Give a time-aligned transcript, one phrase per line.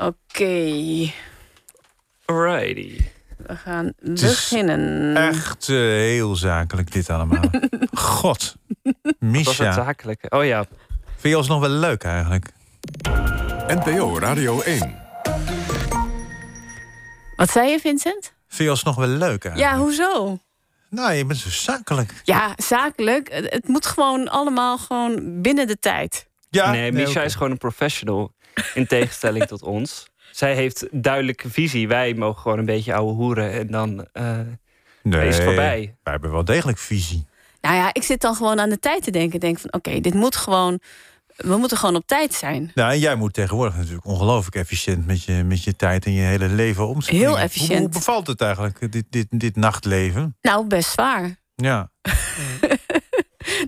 [0.00, 1.10] Oké,
[2.24, 3.00] Alrighty.
[3.36, 5.16] we gaan is beginnen.
[5.16, 7.42] Echt eh, heel zakelijk dit allemaal.
[7.92, 8.56] God.
[8.82, 9.72] Was het Misha.
[9.72, 10.28] zakelijke?
[10.28, 10.64] Oh ja.
[11.04, 12.46] Vind je ons nog wel leuk eigenlijk?
[13.68, 14.98] NPO Radio 1.
[17.36, 18.32] Wat zei je, Vincent?
[18.48, 19.74] Vind je ons nog wel leuk eigenlijk?
[19.74, 20.38] Ja, hoezo?
[20.88, 22.20] Nou, je bent zo zakelijk.
[22.24, 23.32] Ja, zakelijk.
[23.32, 26.28] Het, het moet gewoon allemaal gewoon binnen de tijd.
[26.50, 28.32] Ja, nee, Misha is gewoon een professional.
[28.74, 30.08] In tegenstelling tot ons.
[30.30, 31.88] Zij heeft duidelijke visie.
[31.88, 33.52] Wij mogen gewoon een beetje ouwe hoeren.
[33.52, 34.38] En dan eh,
[35.02, 35.78] Nee, is het voorbij.
[36.02, 37.26] Wij hebben wel degelijk visie.
[37.60, 39.40] Nou ja, ik zit dan gewoon aan de tijd te denken.
[39.40, 40.80] Denk van, oké, dit moet gewoon...
[41.36, 42.70] We moeten gewoon op tijd zijn.
[42.74, 46.22] Nou, en jij moet tegenwoordig natuurlijk ongelooflijk efficiënt met je, met je tijd en je
[46.22, 47.22] hele leven omspringen.
[47.24, 47.80] Heel Hoe- efficiënt.
[47.80, 50.36] Hoe, bevalt het eigenlijk, dit, dit, dit nachtleven?
[50.40, 51.36] Nou, best zwaar.
[51.54, 51.90] Ja,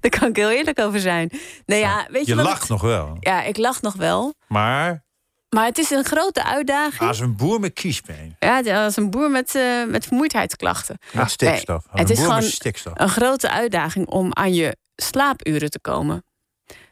[0.11, 1.31] Daar kan ik heel eerlijk over zijn.
[1.67, 3.17] Nee, ja, weet je, je lacht het- nog wel.
[3.21, 4.35] Ja, ik lach nog wel.
[4.49, 5.05] Maar
[5.49, 7.09] Maar het is een grote uitdaging.
[7.09, 8.37] als een boer met kiespijn.
[8.39, 10.99] Ja, als een boer met, eh, met vermoeidheidsklachten.
[11.13, 11.85] Met stikstof.
[11.91, 12.93] Het een is gewoon stikstof.
[12.97, 16.25] een grote uitdaging om aan je slaapuren te komen.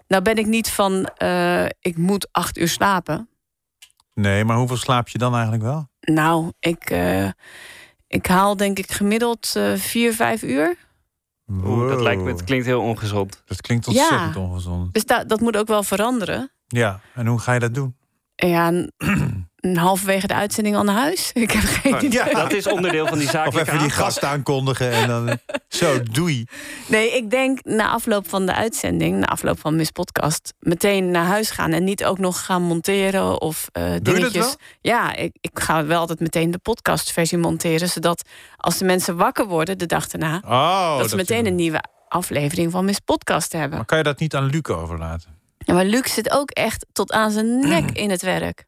[0.06, 3.28] Nou ben ik niet van, eh, ik moet acht uur slapen.
[4.14, 5.88] Nee, maar hoeveel slaap je dan eigenlijk wel?
[6.00, 7.28] Nou, ik, eh,
[8.06, 10.76] ik haal denk ik gemiddeld vier, vijf uur.
[11.50, 13.42] Oeh, dat lijkt me, het klinkt heel ongezond.
[13.46, 13.90] Dat klinkt Ja.
[14.02, 14.94] ontzettend ongezond.
[14.94, 16.50] Dus da- dat moet ook wel veranderen.
[16.66, 17.94] Ja, en hoe ga je dat doen?
[18.34, 18.70] En ja,
[19.60, 21.30] halverwege de uitzending al naar huis.
[21.44, 22.10] Ik heb geen idee.
[22.10, 22.34] Ja.
[22.34, 25.38] Dat is onderdeel van die Of zakelijke even die gast aankondigen en dan...
[25.68, 26.46] Zo, doei.
[26.86, 31.24] Nee, ik denk na afloop van de uitzending, na afloop van Miss Podcast, meteen naar
[31.24, 34.32] huis gaan en niet ook nog gaan monteren of eh dat dingetjes.
[34.44, 34.54] wel?
[34.80, 38.22] Ja, ik, ik ga wel altijd meteen de podcastversie monteren, zodat
[38.56, 42.70] als de mensen wakker worden de dag daarna, Oh, dat ze meteen een nieuwe aflevering
[42.72, 43.76] van Miss Podcast hebben.
[43.76, 45.38] Maar kan je dat niet aan Luc overlaten?
[45.58, 48.64] Ja, maar Luc zit ook echt tot aan zijn nek in het werk.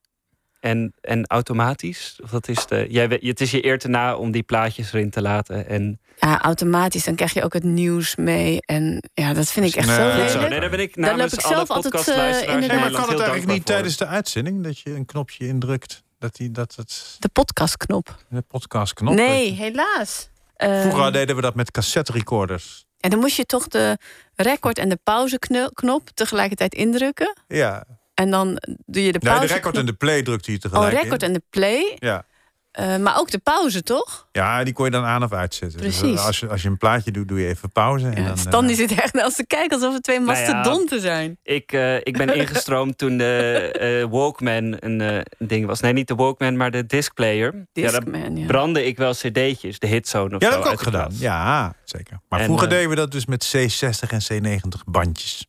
[0.62, 2.18] En, en automatisch?
[2.22, 4.92] Of dat is de, jij, weet- het is je eer te na om die plaatjes
[4.92, 5.66] erin te laten.
[5.68, 8.60] En Ja, automatisch, dan krijg je ook het nieuws mee.
[8.60, 10.28] En ja, dat vind ik echt Nee.
[10.28, 10.48] zo zo.
[10.48, 12.80] Nee, daar ben ik Daar loop namens ik alle zelf altijd, eh, podcastluisteraars inderdaad.
[12.80, 16.02] Nee, maar kan het eigenlijk niet tijdens de uitzending dat je een knopje indrukt?
[16.18, 18.16] Dat, die, dat het De podcastknop.
[18.28, 19.14] de podcastknop.
[19.14, 20.28] Nee, helaas.
[20.56, 22.84] Eh, Vroeger deden we dat met cassette recorders.
[23.00, 23.98] En dan moest je toch de
[24.34, 27.36] record en de pauzeknop tegelijkertijd indrukken.
[27.48, 27.84] Ja.
[28.14, 28.46] En dan
[28.86, 29.46] doe je de Nee, pauze.
[29.48, 31.28] de record en de play drukte je Oh, tegelijk record in.
[31.28, 31.96] en de play.
[31.98, 32.24] Ja.
[32.72, 34.28] Eh, maar ook de pauze, toch?
[34.32, 35.80] ja, die kon je dan aan of uitzetten.
[35.80, 36.18] Dus Precies.
[36.20, 38.06] als, je, als je een plaatje doet, doe je even pauze.
[38.08, 40.20] En Ja, dan, Stan die eh, zit echt naar ons te kijken alsof we twee
[40.20, 40.52] Nou ja.
[40.54, 41.38] mastodonten zijn.
[41.42, 43.70] Ik, eh, ik ben ingestroomd toen de
[44.04, 45.80] eh, Walkman een eh, ding was.
[45.80, 47.54] Nee, niet de Walkman, maar de discplayer.
[47.72, 48.46] ja, daar Discman, ja.
[48.46, 50.56] brandde ik wel cd'tjes, de hitzone of ja, zo.
[50.56, 51.10] dat heb ik ook de gedaan.
[51.14, 52.20] Ja, zeker.
[52.28, 55.46] Maar En, vroeger eh, deden we dat dus met C60 en C90 bandjes.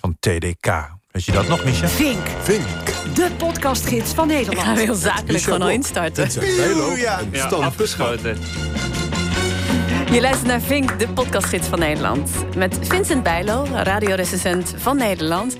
[0.00, 0.96] Van TDK.
[1.18, 1.88] Weet je dat nog, Micha?
[1.88, 2.64] Vink, Vink.
[3.14, 4.78] de podcastgids van Ik ga Nederland.
[4.78, 6.28] heel zakelijk gewoon al instarten.
[6.56, 7.20] Bijlo Ja.
[7.50, 8.38] afgeschoten.
[10.10, 12.30] Je luistert naar Vink, de podcastgids van Nederland.
[12.56, 15.56] Met Vincent Bijlo, radiorecensent van Nederland.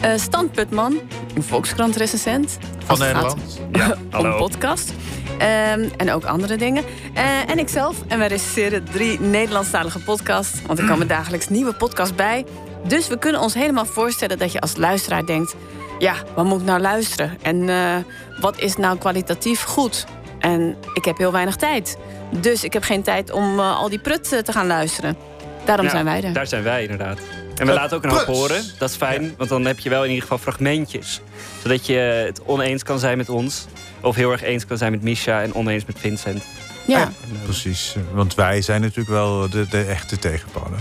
[0.00, 1.00] Eh Stan Putman,
[1.34, 2.58] een Volkskrant-recensent.
[2.84, 3.60] Van Nederland.
[3.72, 4.36] Ja, om hallo.
[4.36, 4.92] podcast.
[5.38, 6.84] Ehm, en ook andere dingen.
[7.14, 7.96] Eh, en ikzelf.
[8.08, 10.58] En wij recenseren drie Nederlandstalige podcasts.
[10.66, 12.44] Want er komen dagelijks nieuwe podcasts bij.
[12.86, 15.54] Dus we kunnen ons helemaal voorstellen dat je als luisteraar denkt...
[15.98, 17.38] ja, wat moet ik nou luisteren?
[17.42, 17.96] En eh,
[18.40, 20.06] wat is nou kwalitatief goed?
[20.38, 21.96] En ik heb heel weinig tijd.
[22.30, 25.16] Dus ik heb geen tijd om eh, al die prut eh, te gaan luisteren.
[25.64, 26.32] Daarom Ja, zijn wij er.
[26.32, 27.18] Daar zijn wij inderdaad.
[27.54, 28.62] En we laten ook een hoop horen.
[28.78, 31.20] Dat is fijn, want dan heb je wel in ieder geval fragmentjes.
[31.62, 33.66] Zodat je het oneens kan zijn met ons.
[34.00, 36.44] Of heel erg eens kan zijn met Misha en oneens met Vincent.
[36.86, 37.00] Ja.
[37.00, 37.14] En,
[37.44, 37.96] Precies.
[38.12, 40.78] Want wij zijn natuurlijk wel de, de echte tegenpolen.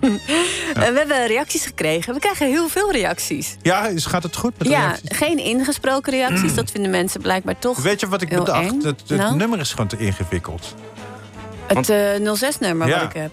[0.74, 2.14] Eh, we hebben reacties gekregen.
[2.14, 3.56] We krijgen heel veel reacties.
[3.62, 5.16] Ja, is, gaat het goed met de Ja, reacties?
[5.16, 6.54] geen ingesproken reacties.
[6.54, 8.70] Dat vinden mensen blijkbaar toch Weet je wat ik bedacht?
[8.70, 8.82] eng.
[8.82, 9.36] Het, het Nou?
[9.36, 10.74] nummer is gewoon te ingewikkeld.
[11.66, 12.94] het eh 06-nummer Ja.
[13.00, 13.30] wat ik heb.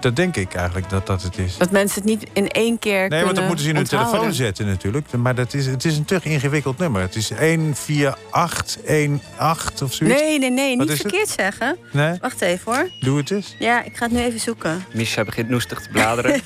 [0.00, 1.56] Dat denk ik eigenlijk dat dat het is.
[1.56, 3.84] Dat mensen het niet in één keer Nee, kunnen want dan moeten ze in hun
[3.84, 4.12] onthouden.
[4.12, 5.12] telefoon zetten natuurlijk.
[5.12, 7.00] Maar dat is, het is een te ingewikkeld nummer.
[7.00, 10.20] Het is 14818 of zoiets.
[10.20, 11.06] Nee, nee, nee, Wat niet het?
[11.10, 11.76] verkeerd zeggen.
[11.92, 12.18] Nee?
[12.20, 12.88] Wacht even hoor.
[13.00, 13.54] Doe het eens.
[13.58, 14.84] Ja, ik ga het nu even zoeken.
[14.92, 16.40] Misha begint noestig te bladeren.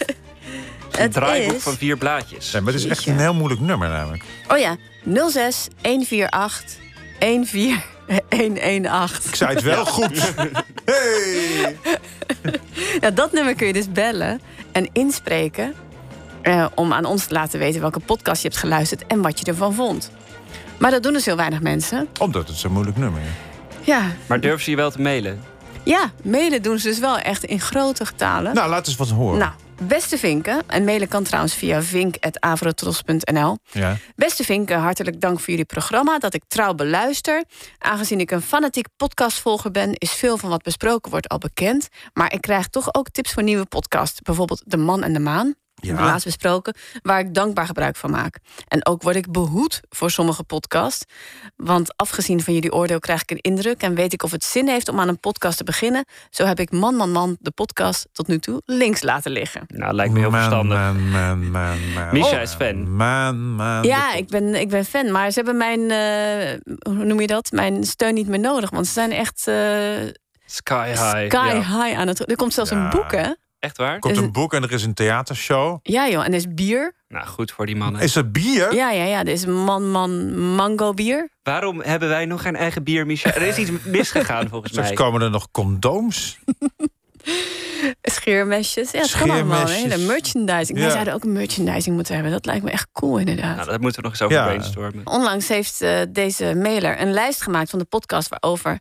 [0.93, 2.53] Het is een Het draaiboek is- van vier blaadjes.
[2.53, 4.25] Nee, maar het is echt een heel moeilijk nummer namelijk.
[4.49, 4.77] Oh ja,
[5.31, 6.79] 06 148
[8.29, 9.29] 14118.
[9.31, 10.33] Ik zei het wel goed.
[10.85, 11.77] Hey!
[13.01, 14.41] Ja, dat nummer kun je dus bellen
[14.73, 15.75] en inspreken.
[16.43, 19.45] eh, om aan ons te laten weten welke podcast je hebt geluisterd en wat je
[19.45, 20.11] ervan vond.
[20.79, 22.09] Maar dat doen dus heel weinig mensen.
[22.21, 23.87] Omdat het zo'n moeilijk nummer is.
[23.87, 25.41] Ja, Maar durven ze je wel te mailen?
[25.85, 28.55] ja mailen doen ze dus wel echt in grote getalen.
[28.55, 29.39] Nou, laat eens wat horen.
[29.39, 29.53] Nou,
[29.89, 33.59] Beste Vinken, en mailen kan trouwens via vink.avrotros.nl.
[33.71, 33.97] Ja.
[34.17, 37.45] Beste Vinken, hartelijk dank voor jullie programma dat ik trouw beluister.
[37.79, 41.89] Aangezien ik een fanatiek podcastvolger ben, is veel van wat besproken wordt al bekend.
[42.13, 44.21] Maar ik krijg toch ook tips voor nieuwe podcasts.
[44.21, 45.55] Bijvoorbeeld De Man en de Maan.
[45.85, 45.95] Ja.
[46.05, 48.39] Laatst besproken, waar ik dankbaar gebruik van maak.
[48.69, 51.05] En ook word ik behoed voor sommige podcasts.
[51.57, 54.69] Want afgezien van jullie oordeel krijg ik een indruk en weet ik of het zin
[54.69, 56.05] heeft om aan een podcast te beginnen.
[56.31, 59.63] Zo heb ik Man Man Man, de podcast, tot nu toe links laten liggen.
[59.67, 60.79] Nou, lijkt me heel Man, verstandig.
[60.79, 62.09] Man, man, man, man.
[62.13, 62.95] Misha is fan.
[62.97, 63.83] Man, man.
[63.83, 67.51] Ja, ik ben, ik ben fan, maar ze hebben mijn, eh, hoe noem je dat?
[67.51, 68.71] Mijn steun niet meer nodig.
[68.71, 69.55] Want ze zijn echt eh,
[70.47, 71.25] Sky High.
[71.27, 71.83] sky Ja.
[71.85, 72.31] high aan het.
[72.31, 72.77] Er komt zelfs Ja.
[72.85, 73.31] een boek, hè?
[73.63, 73.93] Echt waar?
[73.95, 75.79] Er komt een boek en er is een theatershow.
[75.83, 76.95] Ja, joh, en er is bier.
[77.09, 78.01] Nou, goed voor die mannen.
[78.01, 78.75] Is er bier?
[78.75, 79.19] Ja, ja, ja.
[79.21, 81.29] Er is man, man, mango bier.
[81.43, 83.35] Waarom hebben wij nog geen eigen bier, Misha?
[83.35, 84.93] Er is iets misgegaan volgens mij.
[84.93, 86.39] komen er nog condooms.
[88.03, 88.91] Scheermesjes.
[88.91, 89.67] Ja, het kan allemaal.
[89.69, 89.89] Hè?
[89.89, 90.79] De merchandising.
[90.79, 90.93] Wij Ja.
[90.93, 92.33] zouden ook een merchandising moeten hebben.
[92.33, 93.57] Dat lijkt me echt cool, inderdaad.
[93.57, 94.45] Nou, daar moeten we nog eens over Ja.
[94.45, 95.07] brainstormen.
[95.07, 98.79] Onlangs heeft eh, deze mailer een lijst gemaakt van de podcast waarover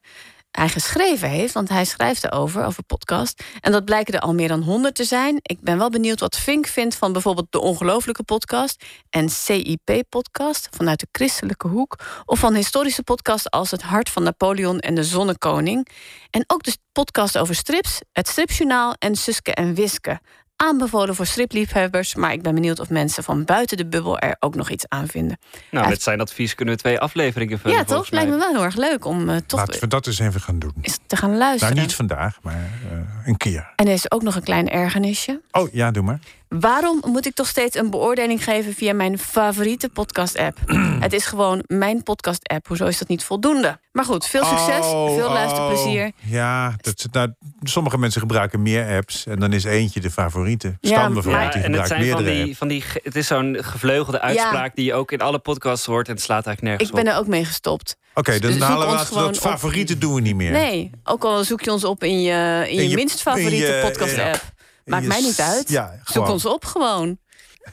[0.52, 1.54] hij geschreven heeft.
[1.54, 3.44] Want hij schrijft erover, over podcast.
[3.60, 5.40] En dat blijken er al meer dan 100 te zijn.
[5.42, 11.00] Ik ben wel benieuwd wat Fink vindt van bijvoorbeeld de Ongelofelijke Podcast en CIP-podcast vanuit
[11.00, 12.00] de christelijke hoek.
[12.26, 15.88] Of van historische podcasts als Het Hart van Napoleon en De Zonnekoning.
[16.30, 20.20] En ook de podcast over strips, Het Stripjournaal en Suske en Wiske.
[20.62, 24.56] Aanbevolen voor stripliefhebbers, maar ik ben benieuwd of mensen van buiten de bubbel er ook
[24.56, 25.38] nog iets aan vinden.
[25.72, 27.78] Nou, met zijn advies kunnen we twee afleveringen vullen.
[27.78, 28.10] ja, toch?
[28.10, 30.60] Lijkt me wel heel erg leuk om eh, toch Laten we dat eens even gaan
[30.60, 30.74] doen.
[31.08, 31.76] te gaan luisteren.
[31.76, 32.54] Nou, niet vandaag, maar
[32.92, 33.74] eh, een keer.
[33.76, 35.42] En er is ook nog een klein ergernisje.
[35.52, 36.20] Oh, ja, doe maar.
[36.60, 40.58] Waarom moet ik toch steeds een beoordeling geven via mijn favoriete podcast-app?
[41.00, 42.68] het is gewoon mijn podcast-app.
[42.68, 43.80] Hoezo is dat niet voldoende?
[43.92, 45.34] Maar goed, veel succes, Oh, veel oh.
[45.34, 46.12] luisterplezier.
[46.22, 47.34] Ja, dat, nou,
[47.64, 49.26] sommige mensen gebruiken meer apps.
[49.26, 50.78] En dan is eentje de favoriete.
[50.82, 52.58] Ja, bijvoorbeeld, die en het gebruikt zijn van meerdere die, apps.
[52.58, 52.84] van die.
[53.04, 56.08] Het is zo'n gevleugelde uitspraak die je ook in alle podcasts hoort.
[56.08, 57.20] En het slaat eigenlijk nergens Ik ben op.
[57.20, 57.98] er ook mee gestopt.
[58.14, 59.36] Oké, dan Dus halen we laten op.
[59.36, 60.52] favoriete doen we niet meer.
[60.52, 63.80] Nee, ook al zoek je ons op in je, in je, In je- minst favoriete
[63.84, 64.42] podcast-app.
[64.86, 65.70] Maakt mij niet uit.
[65.70, 67.18] Ja, Zoek ons op gewoon.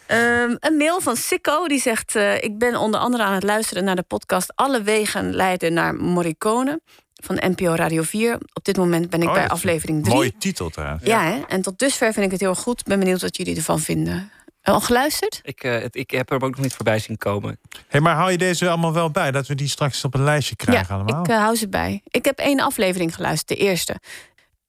[0.06, 3.84] Ehm, een mail van Sikko die zegt: eh, Ik ben onder andere aan het luisteren
[3.84, 6.80] naar de podcast Alle Wegen leiden naar Morricone
[7.14, 8.38] van NPO Radio 4.
[8.52, 10.14] Op dit moment ben ik Oh, bij aflevering 3.
[10.14, 11.04] Mooie titel trouwens.
[11.04, 11.40] Ja, hè?
[11.48, 12.84] en tot dusver vind ik het heel goed.
[12.84, 14.30] Ben benieuwd wat jullie ervan vinden.
[14.62, 15.40] Al geluisterd?
[15.42, 17.58] Ik, eh, ik heb er ook nog niet voorbij zien komen.
[17.88, 19.30] Hey, maar hou je deze allemaal wel bij?
[19.30, 21.22] Dat we die straks op een lijstje krijgen ja, allemaal?
[21.22, 22.02] ik eh, hou ze bij.
[22.04, 23.96] Ik heb één aflevering geluisterd, de eerste.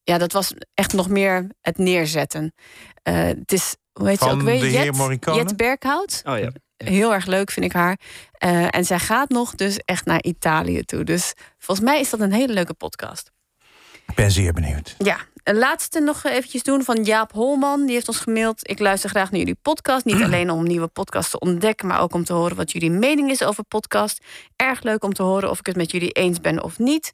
[0.10, 2.54] Ja, dat was echt nog meer het neerzetten.
[3.04, 4.60] Eh, het is, hoe heet ze ook weer?
[4.60, 5.26] de heer Jet?
[5.36, 6.22] Jet Berghout.
[6.26, 6.52] Oh ja.
[6.78, 8.00] Heel erg leuk vind ik haar.
[8.32, 11.04] Eh, en zij gaat nog dus echt naar Italië toe.
[11.04, 13.32] Dus volgens mij is dat een hele leuke podcast.
[14.08, 14.96] Ik ben zeer benieuwd.
[14.98, 17.86] Ja, een laatste nog eventjes doen van Jaap Holman.
[17.86, 18.70] Die heeft ons gemaild.
[18.70, 20.06] Ik luister graag naar jullie podcast.
[20.06, 21.88] Niet alleen om nieuwe podcasts te ontdekken...
[21.88, 24.24] maar ook om te horen wat jullie mening is over podcast.
[24.56, 27.14] Erg leuk om te horen of ik het met jullie eens ben of niet.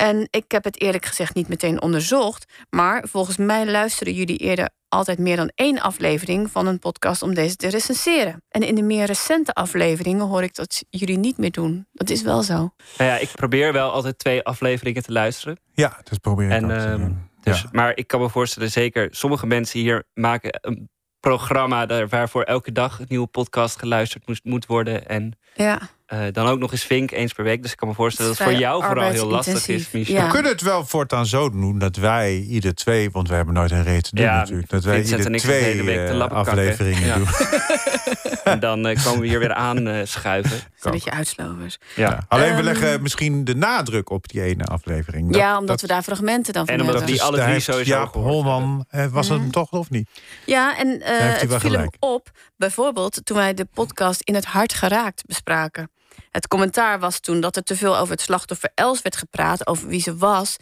[0.00, 2.52] En ik heb het eerlijk gezegd niet meteen onderzocht...
[2.70, 6.50] maar volgens mij luisteren jullie eerder altijd meer dan één aflevering...
[6.50, 8.42] van een podcast om deze te recenseren.
[8.48, 11.86] En in de meer recente afleveringen hoor ik dat jullie niet meer doen.
[11.92, 12.54] Dat is wel zo.
[12.98, 15.58] Nou ja, ik probeer wel altijd twee afleveringen te luisteren.
[15.72, 17.30] Ja, dat probeer ik En, te ehm, doen.
[17.42, 17.68] Dus, Ja.
[17.72, 20.88] Maar ik kan me voorstellen, zeker sommige mensen hier maken een
[21.20, 25.08] programma daar- waarvoor elke dag een nieuwe podcast geluisterd moest, moet worden.
[25.08, 25.80] En Ja.
[26.08, 27.62] Eh, dan ook nog eens Vink eens per week.
[27.62, 29.92] Dus ik kan me voorstellen dat Het voor jou vooral heel lastig is, arbeidsintensief.
[29.92, 30.14] Michel.
[30.14, 30.24] Ja.
[30.26, 33.70] We kunnen het wel voortaan zo doen dat wij ieder twee, want we hebben nooit
[33.70, 37.14] een reet te doen Ja, natuurlijk, dat wij Vincent ieder twee week eh, afleveringen Ja.
[37.16, 37.26] doen.
[38.44, 40.58] En dan eh, komen we hier weer aan eh, schuiven.
[40.80, 41.78] Een beetje uitslovers.
[41.96, 42.08] Ja.
[42.10, 42.24] Ja.
[42.28, 45.26] Alleen we Ehm, leggen misschien de nadruk op die ene aflevering.
[45.32, 47.60] Dat- ja, omdat dat- we daar fragmenten dan van En omdat die alle daar drie
[47.60, 49.40] sowieso Jaap Holman, was het Mhm.
[49.42, 50.08] hem toch of niet?
[50.44, 54.74] Ja, en eh, het viel hem op, bijvoorbeeld toen wij de podcast In het Hart
[54.74, 55.90] Geraakt bespraken.
[56.30, 59.88] Het commentaar was toen dat er te veel over het slachtoffer Els werd gepraat, over
[59.88, 60.56] wie ze was.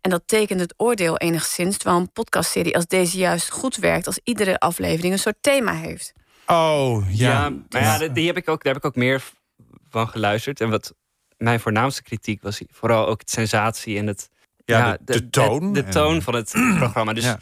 [0.00, 4.20] En dat tekent het oordeel enigszins, terwijl een podcastserie als deze juist goed werkt als
[4.24, 6.12] iedere aflevering een soort thema heeft.
[6.46, 7.30] Oh, ja.
[7.30, 9.22] Ja, maar ja, die- die heb ik ook, daar heb ik ook meer
[9.88, 10.60] van geluisterd.
[10.60, 10.94] En wat
[11.36, 14.28] mijn voornaamste kritiek was vooral ook het sensatie en het...
[14.64, 17.12] Ja, de- de toon De, toon van het programma.
[17.12, 17.40] Dus Ja.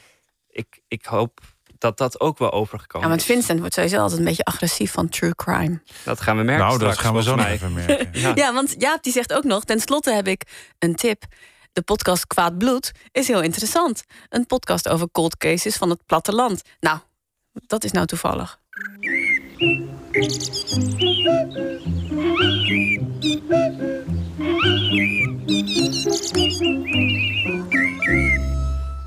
[0.51, 1.41] ik, ik hoop
[1.83, 3.35] dat dat ook wel overgekomen Ja, want is.
[3.35, 5.83] Vincent wordt sowieso altijd een beetje agressief van true crime.
[6.05, 8.09] Dat gaan we merken nou, dat straks, gaan we zo nog even merken.
[8.21, 8.33] Ja.
[8.35, 10.43] Ja, want Jaap die zegt ook nog, ten slotte heb ik
[10.79, 11.25] een tip.
[11.73, 14.05] De podcast Kwaad Bloed is heel interessant.
[14.29, 16.63] Een podcast over cold cases van het platteland.
[16.81, 16.99] Nou,
[17.53, 18.61] dat is nou toevallig.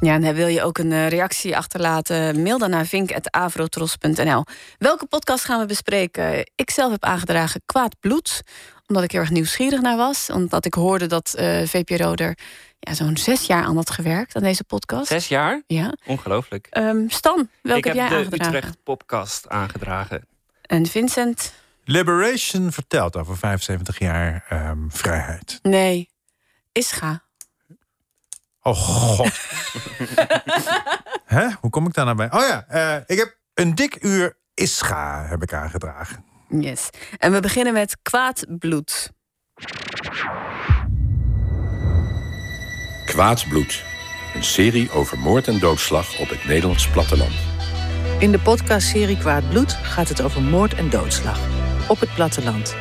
[0.01, 2.41] Ja, en wil je ook een eh, reactie achterlaten?
[2.41, 4.43] Mail dan naar vink.avrotros.nl.
[4.77, 6.51] Welke podcast gaan we bespreken?
[6.55, 8.41] Ik zelf heb aangedragen Kwaad Bloed.
[8.87, 10.29] Omdat ik heel erg nieuwsgierig naar was.
[10.29, 12.37] Omdat ik hoorde dat uh, VPRO er
[12.79, 15.07] ja, zo'n zes jaar aan had gewerkt, aan deze podcast.
[15.07, 15.63] Zes jaar?
[15.67, 15.93] Ja.
[16.05, 16.67] Ongelooflijk.
[16.71, 18.55] Um, Stan, welke heb jij de aangedragen?
[18.55, 20.27] Utrecht Popcast aangedragen.
[20.61, 21.53] En Vincent?
[21.83, 25.59] Liberation vertelt over 75 jaar um, vrijheid.
[25.61, 26.09] Nee,
[26.71, 27.24] Ischa.
[28.67, 29.31] Oh god.
[31.25, 31.47] Hè?
[31.59, 32.31] Hoe kom ik daar nou bij?
[32.31, 36.25] Oh ja, uh, ik heb een dik uur Ischa heb ik aangedragen.
[36.49, 36.89] Yes.
[37.17, 39.11] En we beginnen met Kwaad Bloed.
[43.05, 43.83] Kwaad Bloed.
[44.35, 47.33] Een serie over moord en doodslag op het Nederlands platteland.
[48.19, 51.39] In de podcastserie Kwaad Bloed gaat het over moord en doodslag.
[51.87, 52.75] Op het platteland.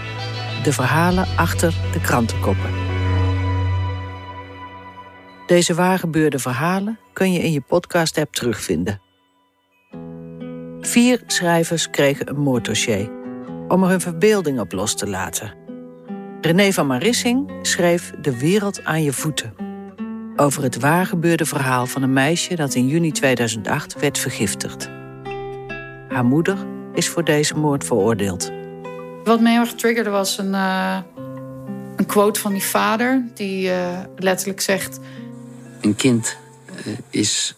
[0.63, 2.84] De verhalen achter de krantenkoppen.
[5.47, 9.01] Deze waargebeurde verhalen kun je in je podcast-app terugvinden.
[10.81, 13.11] Vier schrijvers kregen een moorddossier
[13.69, 15.55] om er hun verbeelding op los te laten.
[16.41, 19.55] René van Marissing schreef De wereld aan je voeten.
[20.37, 24.91] Over het waargebeurde verhaal van een meisje dat in juni 2008 werd vergiftigd.
[26.09, 26.57] Haar moeder
[26.95, 28.53] is voor deze moord veroordeeld.
[29.25, 30.99] Wat mij heel erg triggerde was een, uh,
[31.97, 35.01] een quote van die vader, die uh, letterlijk zegt:
[35.85, 36.37] Een kind
[36.87, 37.55] uh, is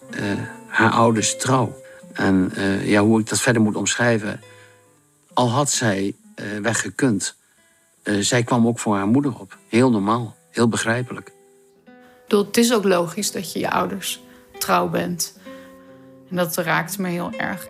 [0.67, 1.77] haar ouders trouw.
[2.13, 2.53] En
[2.83, 4.41] ja, hoe ik dat verder moet omschrijven.
[5.33, 6.15] Al had zij
[6.63, 7.37] weggekund,
[8.03, 9.59] zij kwam ook voor haar moeder op.
[9.69, 11.33] Heel normaal, heel begrijpelijk.
[12.29, 14.21] Bedoel, het is ook logisch dat je je ouders
[14.59, 15.39] trouw bent.
[16.31, 17.69] En dat raakt me heel erg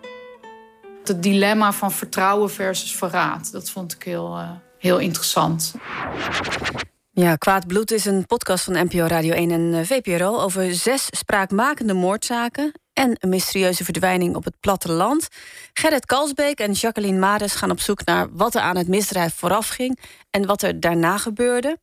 [1.03, 3.51] het dilemma van vertrouwen versus verraad.
[3.51, 4.39] Dat vond ik heel,
[4.77, 5.73] heel interessant.
[7.19, 10.39] Ja, Kwaad Bloed is een podcast van NPO Radio 1 en eh, VPRO...
[10.39, 15.27] over zes spraakmakende moordzaken en een mysterieuze verdwijning op het platteland.
[15.73, 19.67] Gerrit Kalsbeek en Jacqueline Mares gaan op zoek naar wat er aan het misdrijf vooraf
[19.67, 19.99] ging...
[20.29, 21.77] en wat er daarna gebeurde.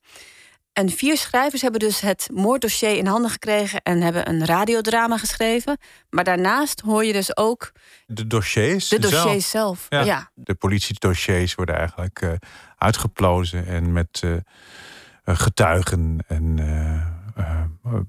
[0.72, 5.78] En vier schrijvers hebben dus het moorddossier in handen gekregen en hebben een radiodrama geschreven.
[6.10, 7.72] Maar daarnaast hoor je dus ook.
[8.06, 8.88] De dossiers?
[8.88, 9.86] De dossiers zelf.
[9.88, 10.00] Ja.
[10.00, 10.30] ja.
[10.34, 12.32] De politiedossiers worden eigenlijk uh,
[12.76, 14.36] uitgeplozen en met uh,
[15.24, 16.58] getuigen en.
[16.58, 17.12] Uh,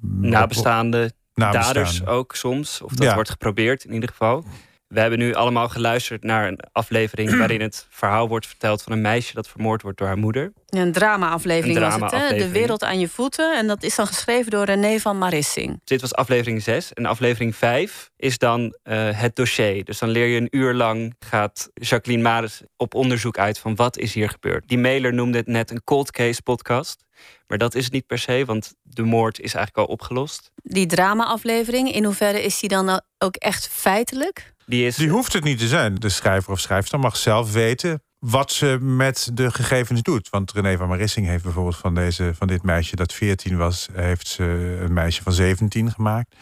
[0.02, 2.82] nabestaande, daders ook soms.
[2.82, 3.14] Of dat ja.
[3.14, 4.46] wordt geprobeerd in ieder geval.
[4.88, 9.02] We hebben nu allemaal geluisterd naar een aflevering waarin het verhaal wordt verteld van een
[9.02, 10.54] meisje dat vermoord wordt door haar moeder.
[10.70, 12.38] Een drama-aflevering was het, hè?
[12.38, 13.58] De wereld aan je voeten.
[13.58, 15.82] En dat is dan geschreven door René van Marissing.
[15.84, 16.94] Dit was aflevering 6.
[16.94, 19.84] En aflevering 5 is dan uh, het dossier.
[19.84, 23.98] Dus dan leer je een uur lang, gaat Jacqueline Maris op onderzoek uit van wat
[23.98, 24.68] is hier gebeurd.
[24.68, 27.05] Die mailer noemde het net een cold case podcast.
[27.48, 30.52] Maar dat is het niet per se, want de moord is eigenlijk al opgelost.
[30.64, 34.54] Die drama-aflevering, in hoeverre is die dan ook echt feitelijk?
[34.66, 34.96] Die, is...
[34.96, 35.96] die hoeft het niet te zijn.
[35.96, 40.30] De schrijver of schrijfster mag zelf weten wat ze met de gegevens doet.
[40.30, 44.28] Want René van Marissing heeft bijvoorbeeld van, deze, van dit meisje dat 14 was, heeft
[44.28, 46.36] ze een meisje van 17 gemaakt.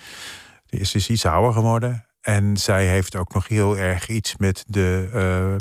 [0.66, 2.06] Die is dus iets ouder geworden.
[2.22, 5.56] En zij heeft ook nog heel erg iets met de uh,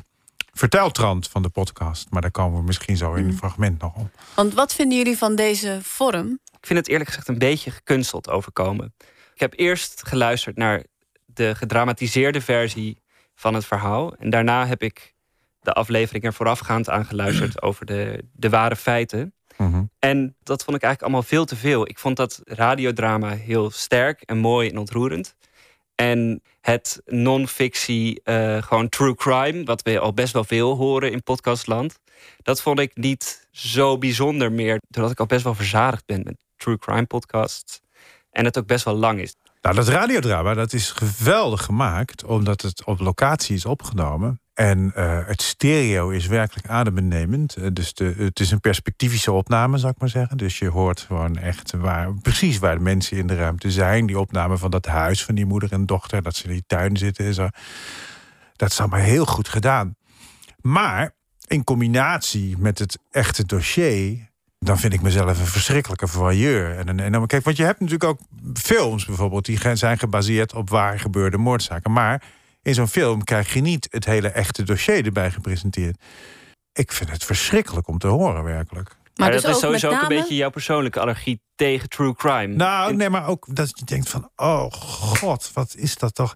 [0.53, 2.11] verteltrand van de podcast.
[2.11, 4.11] Maar daar komen we misschien zo in een fragment nog op.
[4.35, 6.39] Want wat vinden jullie van deze vorm?
[6.59, 8.95] Ik vind het eerlijk gezegd een beetje gekunsteld overkomen.
[9.35, 10.83] Ik heb eerst geluisterd naar
[11.25, 13.03] de gedramatiseerde versie
[13.35, 14.15] van het verhaal.
[14.15, 15.15] En daarna heb ik
[15.61, 19.35] de aflevering er voorafgaand aan geluisterd over de, de ware feiten.
[19.57, 19.85] Mhm.
[19.99, 21.89] En dat vond ik eigenlijk allemaal veel te veel.
[21.89, 25.37] Ik vond dat radiodrama heel sterk en mooi en ontroerend.
[26.03, 31.23] En het non-fictie, uh, gewoon true crime, wat we al best wel veel horen in
[31.23, 31.99] podcastland.
[32.43, 36.37] Dat vond ik niet zo bijzonder meer, doordat ik al best wel verzadigd ben met
[36.57, 37.81] true crime podcasts.
[38.31, 39.35] En het ook best wel lang is.
[39.63, 44.41] Nou, dat radiodrama dat is geweldig gemaakt, omdat het op locatie is opgenomen.
[44.55, 47.57] En uh, het stereo is werkelijk adembenemend.
[47.59, 50.37] Uh, dus de, het is een perspectivische opname, zou ik maar zeggen.
[50.37, 54.07] Dus je hoort gewoon echt waar, precies waar de mensen in de ruimte zijn.
[54.07, 56.97] Die opname van dat huis van die moeder en dochter, dat ze in die tuin
[56.97, 57.49] zitten en zo.
[58.57, 59.97] Dat is allemaal heel goed gedaan.
[60.61, 61.15] Maar
[61.47, 64.32] in combinatie met het echte dossier
[64.65, 66.79] dan vind ik mezelf een verschrikkelijke voyeur.
[66.79, 68.21] En, en, en, kijk, want je hebt natuurlijk ook
[68.55, 69.45] films bijvoorbeeld...
[69.45, 71.93] die zijn gebaseerd op waar gebeurde moordzaken.
[71.93, 72.23] Maar
[72.63, 76.03] in zo'n film krijg je niet het hele echte dossier erbij gepresenteerd.
[76.73, 78.97] Ik vind het verschrikkelijk om te horen, werkelijk.
[79.15, 82.55] Maar, dus dat is sowieso ook een beetje jouw persoonlijke allergie tegen true crime.
[82.55, 84.31] Nou, nee, maar ook dat je denkt van...
[84.37, 86.35] oh god, wat is dat toch...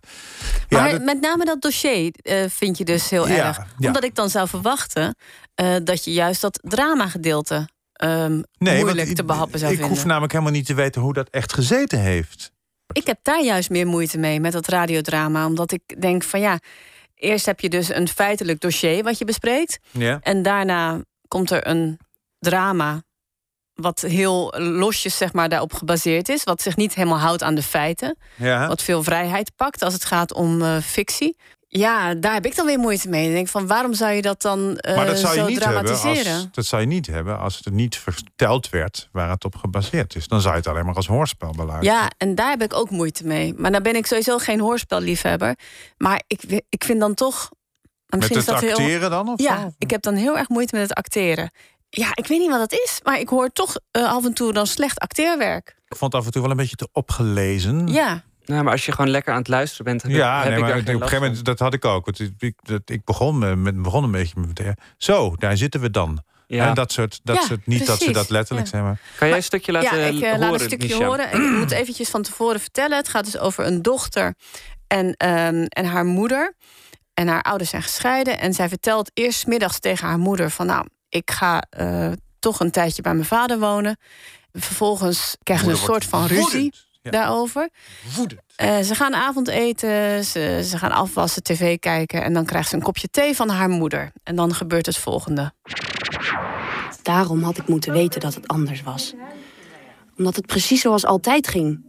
[0.68, 3.56] Ja, maar met name dat dossier uh, vind je dus heel Ja, erg.
[3.78, 3.86] ja.
[3.86, 5.16] Omdat ik dan zou verwachten...
[5.54, 9.96] eh, dat je juist dat drama-gedeelte ehm, Nee, moeilijk te behappen zou ik vinden.
[9.96, 12.52] hoef namelijk helemaal niet te weten hoe dat echt gezeten heeft.
[12.92, 15.46] Ik heb daar juist meer moeite mee met dat radiodrama.
[15.46, 16.58] Omdat ik denk van ja,
[17.14, 19.78] eerst heb je dus een feitelijk dossier wat je bespreekt.
[19.90, 20.18] Ja.
[20.22, 21.98] En daarna komt er een
[22.38, 23.02] drama
[23.76, 26.44] wat heel losjes zeg maar, daarop gebaseerd is.
[26.44, 28.16] Wat zich niet helemaal houdt aan de feiten.
[28.34, 28.68] Ja.
[28.68, 31.36] Wat veel vrijheid pakt als het gaat om eh, fictie.
[31.76, 33.26] Ja, daar heb ik dan weer moeite mee.
[33.26, 35.60] Ik denk van waarom zou je dat dan eh, maar dat zou je zo niet
[35.60, 36.34] dramatiseren?
[36.34, 40.14] als, dat zou je niet hebben als het niet verteld werd waar het op gebaseerd
[40.14, 40.28] is.
[40.28, 41.98] Dan zou je het alleen maar als hoorspel beluisteren.
[41.98, 43.54] Ja, en daar heb ik ook moeite mee.
[43.56, 45.56] Maar dan ben ik sowieso geen hoorspelliefhebber.
[45.96, 47.50] Maar ik, ik vind dan toch.
[48.06, 48.76] Met Misschien het is dat heel.
[48.86, 49.28] acteren dan?
[49.28, 51.50] Of Ja, ik heb dan heel erg moeite met het acteren.
[51.88, 54.52] Ja, ik weet niet wat dat is, maar ik hoor toch eh, af en toe
[54.52, 55.76] dan slecht acteerwerk.
[55.88, 57.88] Ik vond het af en toe wel een beetje te opgelezen.
[57.88, 60.54] Ja, Nou, maar als je gewoon lekker aan het luisteren bent, dan Ja, heb nee,
[60.54, 62.04] ik maar op een gegeven moment, dat had ik ook.
[62.04, 64.60] Want ik, dat, ik begon, me- met, begon een beetje met...
[64.60, 66.22] eh, Zo, daar zitten we dan.
[66.46, 66.68] Ja.
[66.68, 68.72] En dat soort, dat Ja, soort niet dat ze dat letterlijk Ja.
[68.72, 68.88] zeggen.
[68.90, 71.32] Maar, Kan jij een stukje laten ja ik eh, horen, laat een stukje horen.
[71.32, 72.96] Ik moet eventjes van tevoren vertellen.
[72.96, 74.34] Het gaat dus over een dochter
[74.86, 76.54] en, ehm, en haar moeder.
[77.14, 78.38] En haar ouders zijn gescheiden.
[78.38, 80.66] En zij vertelt eerst middags tegen haar moeder van...
[80.66, 83.96] nou, ik ga eh, toch een tijdje bij mijn vader wonen.
[84.52, 86.86] Vervolgens krijgen ze een soort van ruzie woedend.
[87.06, 87.12] Ja.
[87.12, 87.68] daarover.
[88.16, 88.40] Woedend.
[88.56, 92.22] Eh, ze gaan avondeten, ze, ze gaan afwassen, tv kijken...
[92.22, 94.12] en dan krijgt ze een kopje thee van haar moeder.
[94.22, 95.52] En dan gebeurt het volgende.
[97.02, 99.14] Daarom had ik moeten weten dat het anders was.
[100.16, 101.84] Omdat het precies zoals altijd ging.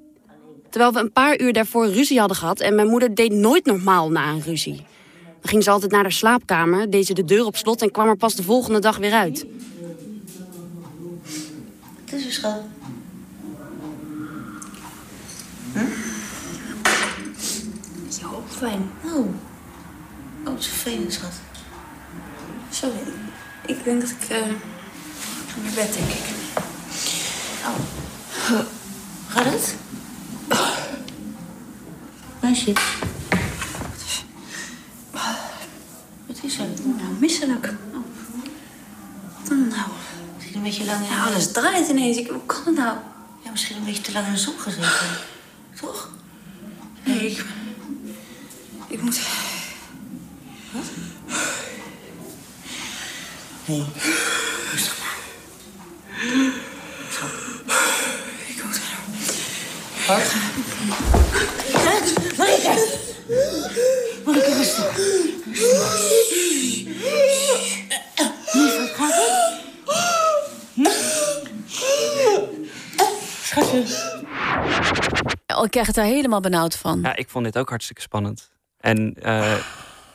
[0.70, 4.12] Terwijl we een paar uur daarvoor ruzie hadden gehad en mijn moeder deed nooit normaal
[4.12, 4.86] na een ruzie.
[5.42, 8.08] Dan ging ze altijd naar haar slaapkamer, deed ze de deur op slot en kwam
[8.08, 9.46] er pas de volgende dag weer uit.
[12.06, 12.62] Het is een schat.
[18.20, 18.90] Zo fijn.
[19.04, 19.14] Oh.
[20.46, 21.32] Oh, het is vervelend, schat.
[22.70, 22.96] Sorry.
[23.66, 24.30] Ik denk dat ik.
[24.30, 24.38] eh,
[25.48, 26.24] ga naar bed, denk ik.
[27.66, 27.80] Oh.
[29.28, 29.76] Gaat het?
[32.40, 32.74] Meisje.
[36.28, 36.66] Wat is er?
[36.86, 37.74] Nou, misselijk.
[37.94, 38.00] Oh.
[39.38, 39.90] Wat dan nou?
[40.36, 42.18] Misschien een beetje lang in Ja, alles draait ineens.
[42.18, 42.98] Ik, hoe kan het nou?
[43.44, 44.90] Ja, misschien een beetje te lang in de zon gezeten.
[45.80, 46.10] Toch?
[47.04, 47.46] Nee, ik.
[48.88, 49.20] Ik moet.
[53.66, 53.86] Nee.
[54.72, 55.16] Rustig maar.
[57.12, 57.26] Zo.
[58.48, 58.80] Ik moet.
[60.08, 60.34] Wat?
[62.38, 62.98] Marike!
[64.26, 64.98] Marike, rustig.
[68.54, 69.58] Lief, wat gaat het?
[73.44, 75.37] Schatje.
[75.58, 77.00] Oh, ik krijg het daar helemaal benauwd van.
[77.02, 78.52] Ja, ik vond dit ook hartstikke spannend.
[78.78, 79.58] En eh,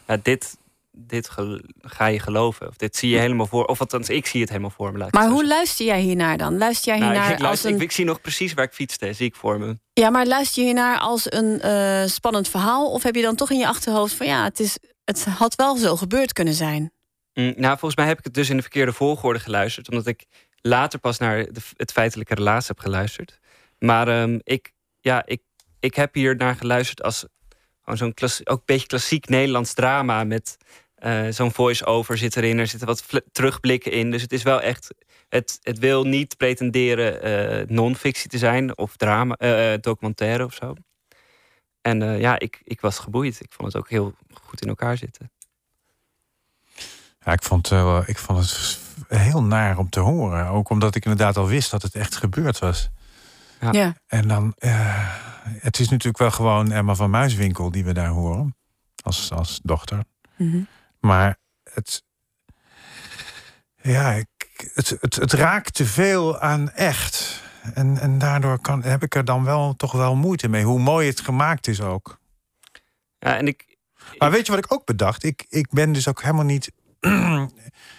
[0.07, 0.57] ja, dit,
[0.91, 1.31] dit
[1.81, 2.69] ga je geloven.
[2.69, 3.65] Of dit zie je helemaal voor.
[3.65, 5.07] Of althans, ik zie het helemaal voor me.
[5.11, 6.59] Maar hoe luister jij hiernaar dan?
[6.59, 7.75] Luister jij Nou, hiernaar ik, als een...
[7.75, 9.79] ik, ik zie nog precies waar ik fietste, zie ik voor me.
[9.93, 12.91] Ja, maar luister je hiernaar als een eh, spannend verhaal?
[12.91, 15.77] Of heb je dan toch in je achterhoofd van ja, het, is, het had wel
[15.77, 16.93] zo gebeurd kunnen zijn?
[17.35, 19.91] Mm, nou, volgens mij heb ik het dus in de verkeerde volgorde geluisterd.
[19.91, 20.25] Omdat ik
[20.61, 23.39] later pas naar de, het feitelijke relaas heb geluisterd.
[23.79, 24.73] Maar ehm, ik,
[25.03, 25.43] ja, ik,
[25.81, 27.27] ik heb hier naar geluisterd als
[27.85, 30.25] gewoon zo'n ook een beetje klassiek Nederlands drama.
[30.25, 30.57] Met
[30.95, 32.59] eh, zo'n voice-over zit erin.
[32.59, 34.11] Er zitten wat terugblikken in.
[34.11, 34.95] Dus het is wel echt.
[35.29, 38.79] Het, het wil niet pretenderen eh non-fictie te zijn.
[38.79, 40.75] Of drama, eh, documentaire of zo.
[41.81, 43.41] En ja, ik, ik was geboeid.
[43.41, 45.31] Ik vond het ook heel goed in elkaar zitten.
[47.25, 47.71] ja, ik, vond,
[48.07, 50.47] ik vond het heel naar om te horen.
[50.47, 52.91] Ook omdat ik inderdaad al wist dat het echt gebeurd was.
[53.63, 53.73] Ja.
[53.73, 53.95] Ja.
[54.07, 58.57] En dan, eh, het is natuurlijk wel gewoon Emma van Muiswinkel die we daar horen.
[59.03, 60.05] Als, als dochter.
[60.37, 60.63] Mhm.
[61.01, 61.39] Maar
[61.73, 62.05] het,
[63.83, 67.43] ja, ik, het, het, het raakt te veel aan echt.
[67.75, 70.65] En, en daardoor kan, heb ik er dan wel toch wel moeite mee.
[70.65, 72.19] Hoe mooi het gemaakt is ook.
[73.19, 73.77] Ja, en ik,
[74.19, 75.25] Maar weet je wat ik ook bedacht?
[75.25, 76.73] Ik, ik ben dus ook helemaal niet.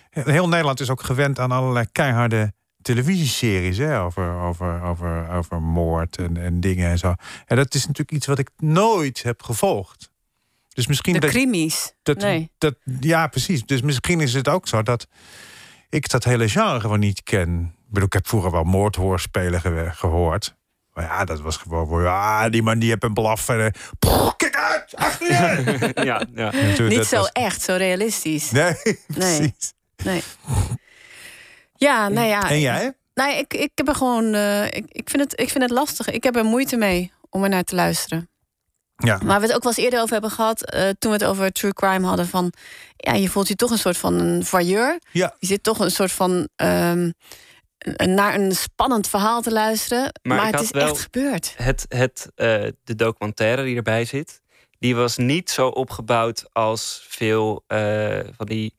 [0.10, 6.18] Heel Nederland is ook gewend aan allerlei keiharde televisieseries hè, over, over, over, over moord
[6.18, 7.14] en, en dingen en zo.
[7.46, 10.12] En dat is natuurlijk iets wat ik nooit heb gevolgd.
[10.74, 11.94] Dus misschien De dat, crimies.
[12.04, 12.52] dat, nee.
[12.58, 13.66] dat, ja, precies.
[13.66, 15.08] Dus misschien is het ook zo dat
[15.90, 17.74] ik dat hele genre gewoon niet ken.
[17.78, 20.56] Ik bedoel, ik heb vroeger wel moordhoorspelen ge- gehoord.
[20.94, 23.50] Maar ja, dat was gewoon voor, ja, die man die heeft een blaf.
[23.50, 25.92] En, eh, kijk uit, achter je!
[26.10, 26.52] ja, ja.
[26.88, 28.52] Niet zo was- echt, zo realistisch.
[28.52, 28.98] Nee, Nee.
[29.08, 29.74] precies.
[30.04, 30.22] Nee.
[31.84, 32.50] Ja, nou ja.
[32.50, 32.94] En jij?
[33.14, 34.34] Nee, ik, ik heb er gewoon.
[34.34, 36.10] eh, ik, ik, vind het, ik vind het lastig.
[36.10, 38.30] Ik heb er moeite mee om er naar te luisteren.
[38.96, 39.20] Ja.
[39.24, 41.52] Waar we het ook wel eens eerder over hebben gehad, eh, toen we het over
[41.52, 42.54] true crime hadden, van
[42.98, 45.00] ja, je voelt je toch een soort van een voyeur.
[45.12, 45.36] Ja.
[45.40, 47.12] Je zit toch een soort van ehm,
[47.98, 50.12] naar een spannend verhaal te luisteren.
[50.22, 51.54] Maar, het is echt gebeurd.
[51.58, 54.42] Het, het, eh, de documentaire die erbij zit,
[54.80, 58.76] die was niet zo opgebouwd als veel eh, van die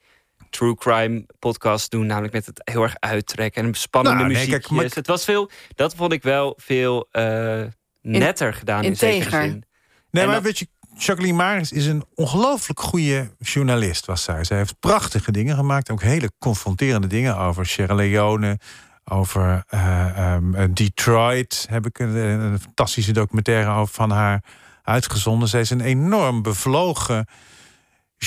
[0.55, 4.67] true crime podcasts doen, namelijk met het heel erg uittrekken en spannende Nou, nee, muziekjes.
[4.67, 7.63] kijk, maar- Het was veel, dat vond ik wel veel eh,
[8.03, 9.43] netter gedaan in zekere integer.
[9.43, 9.65] zin.
[10.11, 14.45] Nee, En maar dat- weet je, Jacqueline Maris is een ongelooflijk goede journalist, was zij.
[14.45, 18.59] Zij heeft prachtige dingen gemaakt, ook hele confronterende dingen over Sierra Leone,
[19.05, 21.67] over eh, ehm, eh, Detroit.
[21.71, 24.43] Heb ik een, een fantastische documentaire over van haar
[24.83, 25.49] uitgezonden.
[25.49, 27.27] Zij is een enorm bevlogen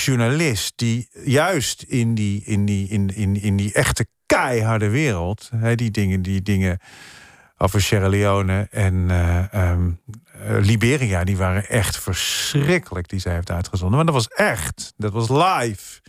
[0.04, 5.74] journalist die juist in die, in die, in, in, in die echte keiharde wereld, hè,
[5.74, 6.78] die dingen, die dingen
[7.58, 9.90] over Sierra Leone en eh, ehm,
[10.32, 13.96] eh, Liberia, die waren echt verschrikkelijk die zij heeft uitgezonden.
[13.96, 16.00] Maar dat was echt, dat was live.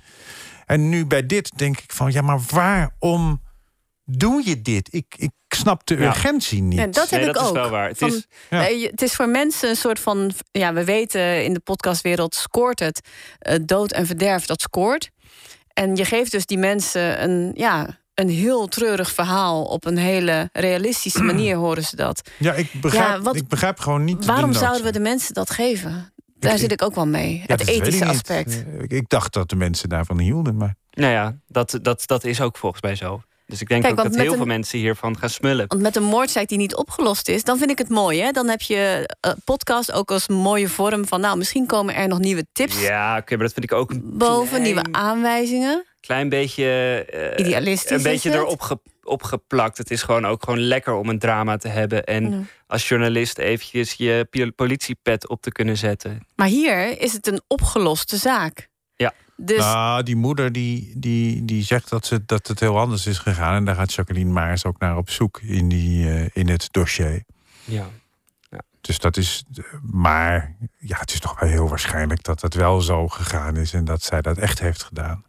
[0.66, 3.42] En nu bij dit denk ik van, ja, maar waarom
[4.10, 4.94] doe je dit?
[4.94, 6.08] Ik, ik snap de Ja.
[6.08, 6.80] urgentie niet.
[6.80, 7.56] Ja, dat heb Nee, ik dat is ook.
[7.56, 7.88] wel waar.
[7.88, 8.68] Het Van, is- Ja.
[8.70, 10.32] eh, het is voor mensen een soort van...
[10.52, 13.02] Ja, we weten in de podcastwereld scoort het.
[13.40, 15.10] eh, dood en verderf, dat scoort.
[15.74, 19.64] En je geeft dus die mensen een, ja, een heel treurig verhaal...
[19.64, 22.30] op een hele realistische manier horen ze dat.
[22.38, 24.26] Ja, ik begrijp, Ja, wat- ik begrijp gewoon niet.
[24.26, 26.14] Waarom zouden we de mensen dat geven?
[26.36, 27.44] Daar Ik- zit ik ook wel mee.
[27.48, 28.64] Ja, het ethische aspect.
[28.66, 32.24] Eh, Ik, ik dacht dat de mensen daarvan hielden, maar Nou ja, dat, dat, dat
[32.24, 33.22] is ook volgens mij zo.
[33.50, 35.66] Dus ik denk Kijk, ook dat heel een- veel mensen hiervan gaan smullen.
[35.68, 38.22] Want met een moordzaak die niet opgelost is, dan vind ik het mooi.
[38.22, 38.32] Hè?
[38.32, 41.22] Dan heb je eh, podcast ook als mooie vorm van...
[41.22, 44.48] nou, misschien komen er nog nieuwe tips Ja, oké, maar dat vind ik ook boven,
[44.48, 45.86] klein- nieuwe aanwijzingen.
[46.00, 46.66] klein beetje...
[47.36, 49.78] eh, Idealistisch Een beetje erop ge- opgeplakt.
[49.78, 52.04] Het is gewoon ook gewoon lekker om een drama te hebben.
[52.04, 52.40] En Ja.
[52.68, 56.26] als journalist eventjes je politiepet op te kunnen zetten.
[56.36, 58.69] Maar hier is het een opgeloste zaak.
[59.40, 59.46] Ja.
[59.46, 63.18] Dus Nou, die moeder die, die, die zegt dat, ze, dat het heel anders is
[63.18, 63.56] gegaan.
[63.56, 67.24] En daar gaat Jacqueline Maars ook naar op zoek in, die, eh, in het dossier.
[67.64, 67.88] Ja.
[68.82, 69.44] Dus dat is.
[69.82, 73.74] Maar ja, het is toch wel heel waarschijnlijk dat het wel zo gegaan is.
[73.74, 75.26] En dat zij dat echt heeft gedaan.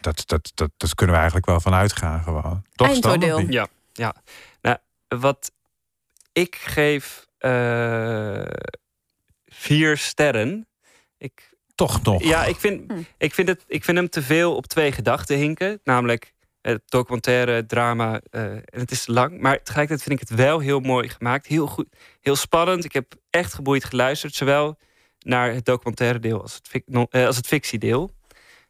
[0.00, 2.64] Dat, dat, dat, dat kunnen we eigenlijk wel van uitgaan gewoon.
[2.74, 3.38] Toch, Eindoordeel.
[3.38, 4.14] Ja, ja.
[4.60, 4.76] Nou,
[5.08, 5.52] wat
[6.32, 8.44] ik geef eh,
[9.46, 10.68] vier sterren.
[11.16, 12.22] Ik, Toch nog.
[12.22, 12.98] ja, ik vind, Hm.
[13.18, 15.80] ik, vind het, ik vind hem te veel op twee gedachten hinken.
[15.84, 18.20] Namelijk het documentaire, drama.
[18.30, 19.40] eh, en het is lang.
[19.40, 21.46] Maar tegelijkertijd vind ik het wel heel mooi gemaakt.
[21.46, 21.86] Heel goed,
[22.20, 22.84] heel spannend.
[22.84, 24.34] Ik heb echt geboeid geluisterd.
[24.34, 24.78] Zowel
[25.18, 28.10] naar het documentaire deel als het, eh, als het fictiedeel.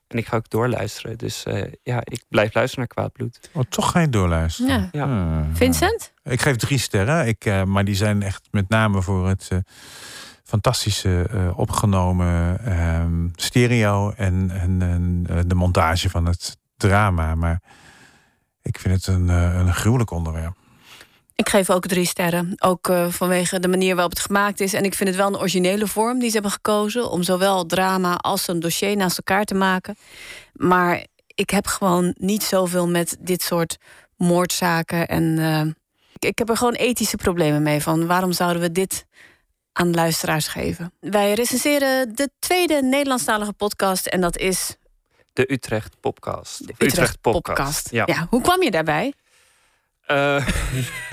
[0.07, 1.19] En ik ga ook doorluisteren.
[1.19, 3.51] Dus eh, ja, ik blijf luisteren naar Kwaad Bloed.
[3.53, 4.71] Oh, toch ga je doorluisteren.
[4.71, 4.89] ja.
[4.93, 5.05] Ja.
[5.07, 5.57] Hmm.
[5.57, 6.13] Vincent?
[6.23, 7.27] Ik geef drie sterren.
[7.27, 9.59] Ik, eh, maar die zijn echt met name voor het eh,
[10.45, 17.35] fantastische eh, opgenomen ehm, stereo en, en, en, eh, de montage van het drama.
[17.35, 17.63] Maar
[18.63, 20.57] ik vind het een, eh, een gruwelijk onderwerp.
[21.35, 22.53] Ik geef ook drie sterren.
[22.59, 24.73] Ook vanwege de manier waarop het gemaakt is.
[24.73, 27.11] En ik vind het wel een originele vorm die ze hebben gekozen.
[27.11, 29.97] Om zowel drama als een dossier naast elkaar te maken.
[30.53, 33.77] Maar ik heb gewoon niet zoveel met dit soort
[34.17, 35.09] moordzaken.
[35.09, 35.39] En
[36.13, 37.83] ik, ik heb er gewoon ethische problemen mee.
[37.83, 39.07] Van waarom zouden we dit
[39.75, 40.93] aan luisteraars geven?
[41.01, 44.07] Wij recenseren de tweede Nederlandstalige podcast.
[44.07, 44.77] En dat is
[45.33, 46.67] De Utrecht Popcast.
[46.67, 47.21] de Utrecht.
[47.21, 47.91] Podcast.
[47.91, 48.03] Ja.
[48.07, 49.13] Ja, hoe kwam je daarbij?
[50.07, 50.47] Eh,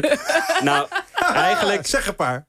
[0.64, 2.48] nou, eigenlijk, Zeg een paar.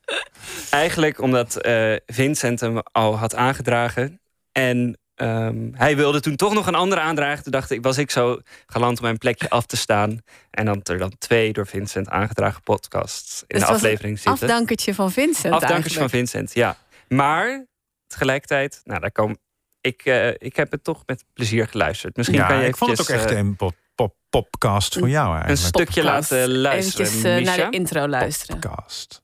[0.71, 4.21] eigenlijk omdat eh, Vincent hem al had aangedragen.
[4.53, 7.43] En ehm, hij wilde toen toch nog een andere aandragen.
[7.43, 10.19] Toen dacht ik, was ik zo galant om mijn plekje af te staan.
[10.51, 14.49] En dan er dan twee door Vincent aangedragen podcasts in Dus de een aflevering zitten.
[14.49, 16.09] Afdankertje van Vincent Afdankers van.
[16.11, 16.77] Vincent, ja.
[17.09, 17.67] Maar
[18.07, 19.37] tegelijkertijd, nou, daar kom
[19.81, 20.05] ik.
[20.05, 22.17] eh, ik heb het toch met plezier geluisterd.
[22.17, 25.09] Misschien Ja, kan je ik vond het ook echt eh, een pop, pop, popcast voor
[25.09, 25.59] jou een eigenlijk.
[25.61, 26.31] stukje Podcast.
[26.31, 27.07] laten luisteren.
[27.07, 28.59] Eventjes eh, naar de intro luisteren.
[28.61, 29.23] Popcast.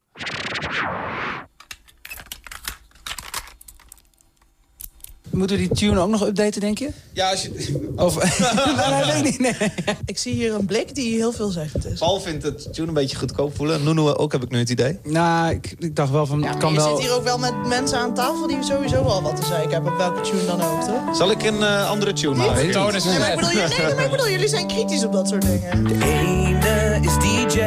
[5.30, 6.88] Moeten we die tune ook nog updaten, denk je?
[7.12, 7.92] Ja, als je...
[7.96, 8.14] Of...
[8.16, 9.72] nee, nee, weet niet, nee.
[10.06, 11.98] Ik zie hier een blik die heel veelzeggend is.
[11.98, 13.84] Paul vindt het tune een beetje goedkoop voelen.
[13.84, 14.98] Nunu ook, heb ik nu het idee.
[15.04, 16.96] Nou, ik, ik dacht wel van, Ja, kan je wel...
[16.96, 19.92] zit hier ook wel met mensen aan tafel die sowieso wel wat te zeggen hebben.
[19.92, 21.16] Op welke tune dan ook, toch?
[21.16, 22.54] Zal ik een eh, andere tune maken?
[22.66, 25.84] Nee, maar ik bedoel, nee, maar ik bedoel, jullie zijn kritisch op dat soort dingen.
[25.84, 27.60] De ene is DJ,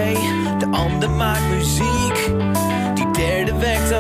[0.60, 1.91] de ander maakt muziek.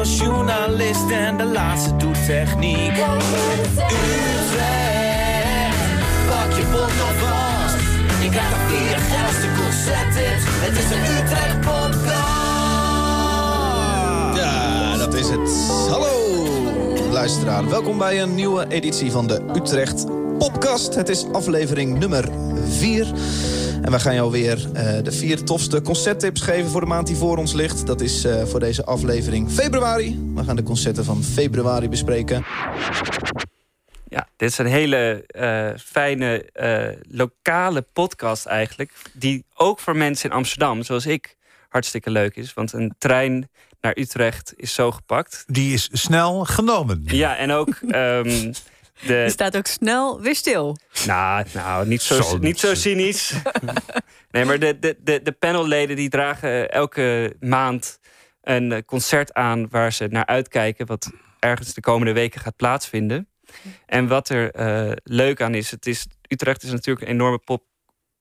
[0.01, 2.91] Als journalist en de laatste doet techniek.
[2.91, 3.21] Utrecht,
[6.27, 7.75] pak je pot nog vast.
[8.21, 10.43] Je krijgt er vier geilste concerttips.
[10.45, 12.17] Het is een Utrecht podcast.
[14.37, 15.67] Ja, dat is het.
[15.89, 16.47] Hallo,
[17.11, 17.69] luisteraar.
[17.69, 20.05] Welkom bij een nieuwe editie van de Utrecht
[20.37, 20.95] Podcast.
[20.95, 22.29] Het is aflevering nummer
[22.69, 23.07] 4.
[23.81, 27.15] En we gaan jou weer eh, de vier tofste concerttips geven voor de maand die
[27.15, 27.87] voor ons ligt.
[27.87, 30.31] Dat is eh, voor deze aflevering februari.
[30.35, 32.45] We gaan de concerten van februari bespreken.
[34.07, 38.91] Ja, dit is een hele eh, fijne eh, lokale podcast eigenlijk.
[39.13, 41.35] Die ook voor mensen in Amsterdam, zoals ik,
[41.69, 42.53] hartstikke leuk is.
[42.53, 43.49] Want een trein
[43.81, 45.43] naar Utrecht is zo gepakt.
[45.47, 47.01] Die is snel genomen.
[47.05, 47.69] Ja, en ook...
[47.87, 48.53] ehm,
[49.07, 50.77] De, staat ook snel weer stil.
[51.05, 53.33] nou, nou, niet zo, Zo niet zo cynisch.
[54.31, 57.99] nee, maar de, de, de, de panelleden die dragen elke maand
[58.41, 59.69] een eh, concert aan...
[59.69, 63.27] waar ze naar uitkijken wat ergens de komende weken gaat plaatsvinden.
[63.85, 66.07] En wat er eh, leuk aan is, het is...
[66.27, 67.63] Utrecht is natuurlijk een enorme pop,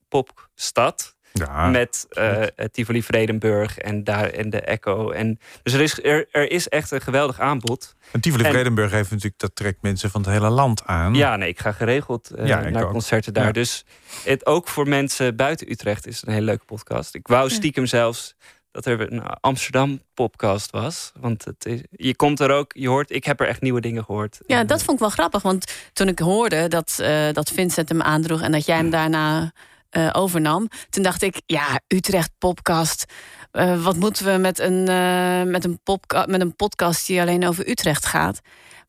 [0.09, 1.17] popstad.
[1.33, 5.11] Ja, met eh Tivoli Vredenburg en, daar, en de Echo.
[5.11, 7.95] En, dus er is, er, er is echt een geweldig aanbod.
[8.13, 11.15] en Tivoli en- Vredenburg heeft natuurlijk, dat trekt mensen van het hele land aan.
[11.15, 12.91] Ja, nee, ik ga geregeld eh, Ja, ik naar ook.
[12.91, 13.45] concerten daar.
[13.47, 13.53] Ja.
[13.53, 13.85] Dus
[14.25, 17.15] het, ook voor mensen buiten Utrecht is het een hele leuke podcast.
[17.15, 18.35] Ik wou stiekem zelfs
[18.73, 21.13] dat er een Amsterdam podcast was.
[21.21, 24.05] Want het is, je komt er ook, je hoort, ik heb er echt nieuwe dingen
[24.05, 24.39] gehoord.
[24.47, 25.43] Ja, dat vond ik wel grappig.
[25.43, 29.53] Want toen ik hoorde dat, eh, dat Vincent hem aandroeg en dat jij hem daarna
[29.91, 33.05] eh, overnam, toen dacht ik, ja, Utrecht podcast.
[33.51, 35.81] eh, wat moeten we met een, eh, met, een
[36.27, 38.41] met een podcast die alleen over Utrecht gaat?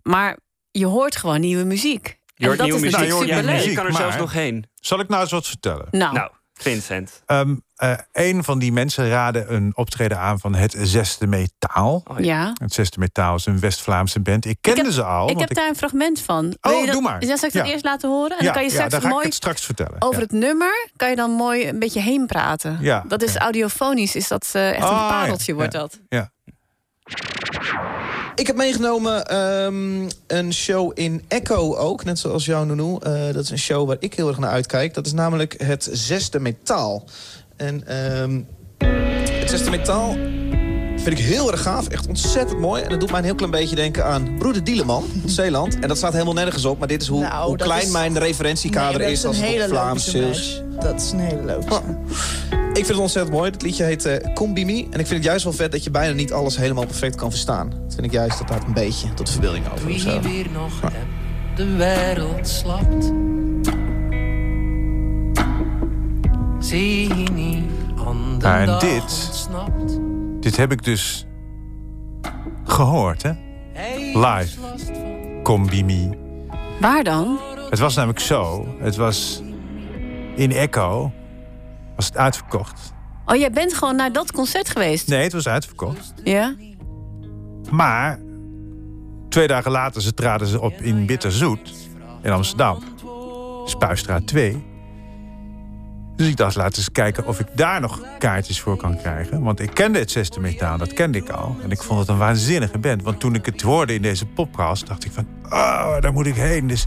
[0.02, 0.38] Maar
[0.72, 2.20] je hoort gewoon nieuwe muziek.
[2.36, 3.12] Je hoort en dat nieuwe is muziek.
[3.28, 3.60] superleuk.
[3.64, 4.66] je kan er maar- zelfs nog heen.
[4.76, 5.88] Zal ik nou eens wat vertellen?
[5.92, 7.22] Nou, Nou, Vincent.
[7.26, 12.04] Ehm, eh, een van die mensen raadde een optreden aan van het Zesde Metaal.
[12.08, 12.54] Oh, ja.
[12.62, 14.46] Het Zesde Metaal is een West-Vlaamse band.
[14.46, 15.30] Ik kende heb- ze al.
[15.30, 16.46] ik heb daar een fragment van.
[16.62, 17.26] Oh, Wil je dat, doe maar.
[17.26, 17.72] Ja, zal ik dat Ja.
[17.72, 18.30] eerst laten horen?
[18.38, 19.96] En ja, dan kan je ja, straks dan ga ik mooi het straks vertellen.
[20.02, 20.22] over Ja.
[20.22, 22.78] het nummer kan je dan mooi een beetje heen praten.
[22.82, 23.40] Ja, dat is ja.
[23.40, 25.80] audiofonisch, is dat eh, echt een Ah, pareltje ja, wordt ja.
[25.80, 26.00] dat.
[26.10, 26.32] Ja.
[28.36, 32.98] Ik heb meegenomen ehm, een show in Echo ook, net zoals jou, Nounou.
[33.04, 34.94] Eh, dat is een show waar ik heel erg naar uitkijk.
[34.94, 37.04] Dat is namelijk het Zesde Metaal.
[37.56, 38.42] En ehm,
[39.40, 40.16] het Zesde Metaal
[41.04, 41.88] vind ik heel erg gaaf.
[41.88, 42.82] Echt ontzettend mooi.
[42.82, 45.80] En dat doet mij een heel klein beetje denken aan Broeder Dieleman, Zeeland.
[45.80, 46.80] En dat staat helemaal nergens op.
[46.80, 49.62] Maar dit is hoe, Nou, hoe klein is- mijn referentiekader Nee, is als een het
[49.64, 50.62] op Vlaams is.
[50.80, 51.82] Dat is een hele logische.
[52.74, 53.52] Ik vind het ontzettend mooi.
[53.52, 54.74] Het liedje heet eh Combi Me.
[54.74, 57.30] En ik vind het juist wel vet dat je bijna niet alles helemaal perfect kan
[57.30, 57.70] verstaan.
[57.70, 60.20] Dat vind ik juist dat daar een beetje tot verbeelding over zo.
[60.20, 60.96] Wie weer nog hebt,
[61.56, 63.12] de wereld slapt.
[66.60, 67.64] Zie je niet
[68.06, 70.00] aan de Nou, en dit- ontsnapt.
[70.42, 71.26] Dit heb ik dus
[72.64, 73.32] gehoord, hè?
[74.14, 74.60] Live.
[75.44, 76.10] Combi Me.
[76.80, 77.40] Waar dan?
[77.70, 78.68] Het was namelijk zo.
[78.80, 79.42] Het was
[80.36, 81.12] in Echo.
[81.96, 82.94] Was het uitverkocht.
[83.26, 85.08] Oh, jij bent gewoon naar dat concert geweest?
[85.08, 86.14] Nee, het was uitverkocht.
[86.24, 86.56] Ja?
[87.72, 88.20] Maar
[89.30, 91.74] twee dagen later ze traden ze op in Bitterzoet
[92.22, 92.84] in Amsterdam.
[93.66, 94.64] Spuistraat 2.
[96.16, 99.42] Dus ik dacht, laten we eens kijken of ik daar nog kaartjes voor kan krijgen.
[99.44, 101.56] Want ik kende het Zesde Metaal, dat kende ik al.
[101.64, 103.04] En ik vond het een waanzinnige band.
[103.04, 105.28] Want toen ik het hoorde in deze podcast, dacht ik van...
[105.46, 106.68] Oh, daar moet ik heen.
[106.68, 106.82] Dus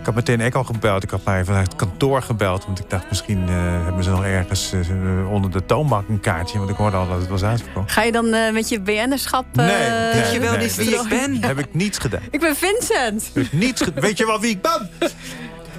[0.00, 1.02] ik had meteen Echo gebeld.
[1.02, 2.64] Ik had even naar het kantoor gebeld.
[2.66, 6.58] Want ik dacht, misschien eh, hebben ze nog ergens eh, onder de toonbank een kaartje.
[6.58, 7.92] Want ik hoorde al dat het was uitverkocht.
[7.92, 9.44] Ga je dan eh, met je BN'erschap...
[9.58, 11.42] eh, nee, je wel niet wie ik ben?
[11.44, 12.20] Heb ik niet gedaan.
[12.30, 13.30] Ik ben Vincent.
[13.34, 14.90] Heb ik niet ge- Weet je wel wie ik ben?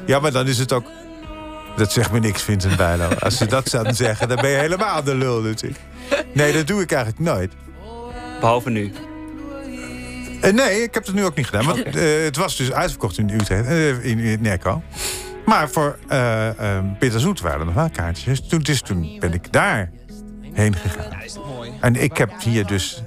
[0.06, 0.86] Ja, maar dan is het ook...
[1.76, 3.08] Dat zegt me niks, Vincent Bijlo.
[3.20, 5.82] Als ze dat zouden zeggen, dan ben je helemaal de lul natuurlijk.
[6.34, 7.52] Nee, dat doe ik eigenlijk nooit.
[8.40, 8.94] Behalve nu.
[10.42, 11.66] Eh, nee, ik heb het nu ook niet gedaan.
[11.66, 14.60] Want eh, het was dus uitverkocht in Utrecht, eh, in, in.
[15.46, 18.26] Maar voor eh eh, Peter Zoet waren er nog wel kaartjes.
[18.26, 19.92] Dus toen, dus toen ben ik daar
[20.54, 21.12] heen gegaan.
[21.82, 23.04] En ik heb hier dus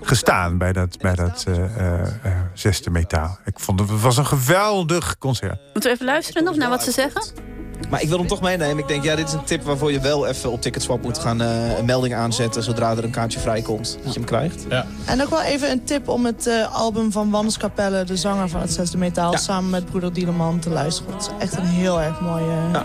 [0.00, 3.38] gestaan bij dat, bij dat eh, eh, eh, zesde metaal.
[3.44, 5.60] Ik vond het, het was een geweldig concert.
[5.72, 7.22] Moeten we even luisteren nog naar wat ze zeggen?
[7.90, 8.78] Maar ik wil hem toch meenemen.
[8.78, 11.40] Ik denk, ja, dit is een tip waarvoor je wel even op Ticketswap moet gaan
[11.40, 12.62] eh, een melding aanzetten...
[12.62, 14.64] zodra er een kaartje vrijkomt, dat je hem krijgt.
[14.68, 14.86] Ja.
[15.04, 18.48] En ook wel even een tip om het eh, album van Wannes Capelle, de zanger
[18.48, 21.12] van het Zesde Metaal, samen met broeder Dieleman te luisteren.
[21.14, 22.82] Het is echt een heel erg mooi, eh, eh,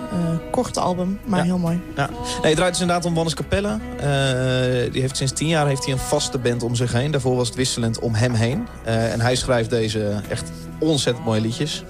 [0.52, 1.46] korte album, maar Ja.
[1.46, 1.82] heel mooi.
[1.96, 2.10] Ja.
[2.10, 3.78] Nee, het draait dus inderdaad om Wannes Capelle.
[4.00, 7.12] Eh, die heeft sinds tien jaar heeft hij een vaste band om zich heen.
[7.12, 8.68] Daarvoor was het wisselend om hem heen.
[8.84, 11.84] Eh, en hij schrijft deze echt ontzettend mooie liedjes.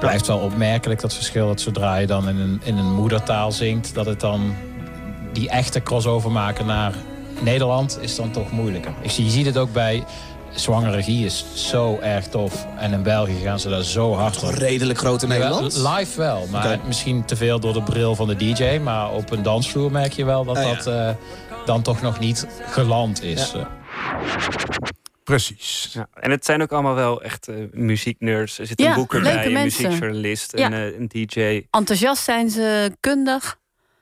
[0.00, 3.94] Blijft wel opmerkelijk dat verschil dat zodra je dan in een, in een moedertaal zingt,
[3.94, 4.54] dat het dan
[5.32, 6.92] die echte crossover maken naar
[7.40, 8.92] Nederland is dan toch moeilijker.
[9.02, 10.04] Ik zie, je ziet het ook bij
[10.54, 12.66] Zwangere Regie is zo erg tof.
[12.78, 14.50] En in België gaan ze daar zo hard op.
[14.50, 15.76] Redelijk groot in Nederland.
[15.76, 18.78] Live wel, maar misschien te veel door de bril van de DJ.
[18.82, 20.74] Maar op een dansvloer merk je wel dat Ah, ja.
[20.74, 21.08] dat eh,
[21.66, 23.52] dan toch nog niet geland is.
[23.52, 23.68] Ja.
[25.24, 25.90] Precies.
[25.92, 28.58] Ja, en het zijn ook allemaal wel echt uh, muzieknerds.
[28.58, 30.66] Er zit een Ja, boeker bij, een muziekjournalist, Ja.
[30.66, 31.66] een, eh, een DJ.
[31.70, 33.58] Enthousiast zijn ze, kundig.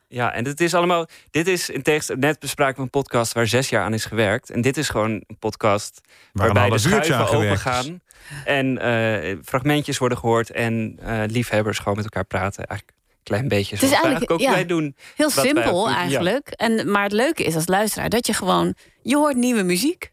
[0.09, 1.07] Ja, en het is allemaal.
[1.31, 2.25] Dit is in tegenstelling.
[2.25, 4.51] Net bespraken we een podcast waar zes jaar aan is gewerkt.
[4.51, 6.01] En dit is gewoon een podcast
[6.33, 8.01] Waar waarbij de schuiven open gaan.
[8.45, 10.51] En eh, fragmentjes worden gehoord.
[10.51, 12.67] En eh, liefhebbers gewoon met elkaar praten.
[12.67, 14.97] Eigenlijk een klein beetje Het is eigenlijk ook ja, wij doen.
[15.17, 15.89] heel wij simpel.
[15.89, 15.97] Ja.
[15.97, 16.49] eigenlijk.
[16.49, 18.75] En, maar het leuke is als luisteraar dat je gewoon...
[19.03, 20.13] Je hoort nieuwe muziek.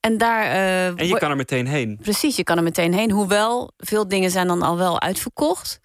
[0.00, 0.42] En daar...
[0.44, 1.98] eh, En je kan er meteen heen.
[2.02, 3.10] Precies, je kan er meteen heen.
[3.10, 5.80] Hoewel, veel dingen zijn dan al wel uitverkocht.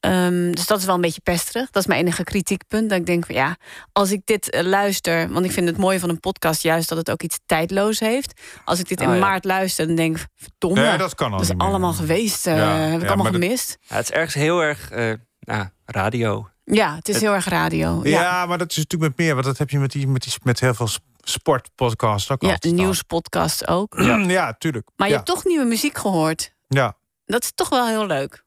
[0.00, 1.70] Ehm, dus dat is wel een beetje pesterig.
[1.70, 2.88] Dat is mijn enige kritiekpunt.
[2.90, 3.56] Dat ik denk van ja,
[3.92, 5.32] als ik dit eh, luister...
[5.32, 8.40] want ik vind het mooie van een podcast juist dat het ook iets tijdloos heeft.
[8.64, 9.20] Als ik dit in Oh, ja.
[9.20, 10.26] maart luister, dan denk ik...
[10.36, 12.46] verdomme, dat kan al dat is allemaal geweest.
[12.46, 13.76] eh, Ja, heb ik ja, allemaal gemist.
[13.80, 16.48] Ja, het is ergens heel erg eh, nou, radio.
[16.70, 18.00] Ja, het is heel erg radio.
[18.02, 19.34] Ja, Ja, maar dat is natuurlijk met meer.
[19.34, 22.52] Want dat heb je met, die, met, die, met heel veel sp- sportpodcasts ook ja
[22.52, 22.74] altijd.
[22.74, 23.94] nieuwspodcast ook.
[24.00, 24.88] Ja, ja tuurlijk.
[24.96, 25.18] Maar je ja.
[25.20, 26.54] hebt toch nieuwe muziek gehoord.
[26.68, 28.44] Ja, Dat is toch wel heel leuk.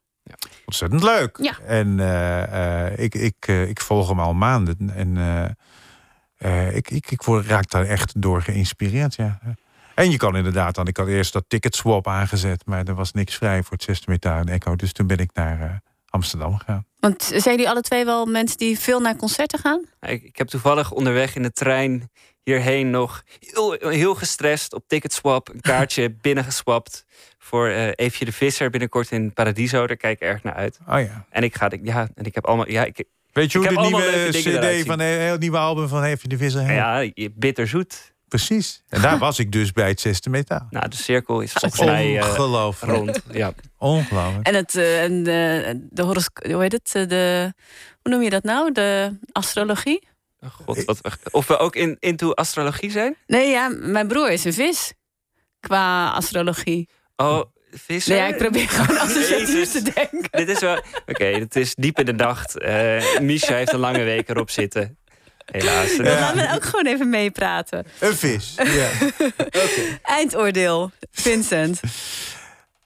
[0.66, 1.38] ontzettend leuk.
[1.42, 1.58] Ja.
[1.66, 4.92] En eh, eh, ik, ik, eh, ik volg hem al maanden.
[4.96, 5.18] En
[6.76, 9.16] ik, ik, ik word, raak daar echt door geïnspireerd.
[9.16, 9.40] Ja.
[9.96, 10.88] En je kan inderdaad dan.
[10.88, 12.66] Ik had eerst dat ticket swap aangezet.
[12.66, 14.76] Maar er was niks vrij voor het zesde metaal en Echo.
[14.76, 15.82] Dus toen ben ik naar
[16.14, 16.86] Amsterdam gegaan.
[17.00, 19.86] Want zijn jullie alle twee wel mensen die veel naar concerten gaan?
[20.02, 22.12] Ik, ik heb toevallig onderweg in de trein
[22.44, 27.06] hierheen nog heel, heel gestrest op Ticketswap een kaartje binnengeswapt
[27.38, 29.88] voor eh Eefje de Visser binnenkort in Paradiso.
[29.88, 30.80] Daar kijk ik erg naar uit.
[30.88, 31.26] Oh ja.
[31.30, 33.98] En ik ga, ja, en ik heb allemaal, ja, ik, Weet je Ik hoe de
[33.98, 37.12] nieuwe CD van een heel nieuwe album van Heeft de Visser heet?
[37.16, 38.13] ja, bitterzoet.
[38.38, 38.82] Precies.
[38.90, 40.68] En daar was ik dus bij het zesde metaal.
[40.70, 42.92] Nou, de cirkel is volgens mij eh, Ongelooflijk.
[42.92, 43.22] rond.
[43.32, 43.54] Ja.
[43.78, 44.48] Ongelooflijk.
[44.48, 46.92] En, het, eh, en de, de horoscoop, hoe heet het?
[46.94, 47.54] Eh, De,
[48.02, 48.72] hoe noem je dat nou?
[48.72, 50.08] De astrologie?
[50.66, 53.16] God, wat, of we ook in, into astrologie zijn?
[53.28, 54.94] Nee, ja, mijn broer is een vis.
[55.60, 56.90] Qua astrologie.
[57.16, 57.42] Oh?
[57.88, 60.30] Nee, ja, ik probeer gewoon associatief te denken.
[60.32, 60.84] Dit is wel...
[61.06, 62.60] Oké, het is diep in de nacht.
[62.60, 64.98] Eh Misha heeft een lange week erop zitten.
[65.46, 65.98] Helaas.
[65.98, 67.86] Dan laten we ook gewoon even meepraten.
[68.00, 68.56] Een vis.
[68.56, 68.90] Ja.
[70.18, 71.80] Eindoordeel, Vincent.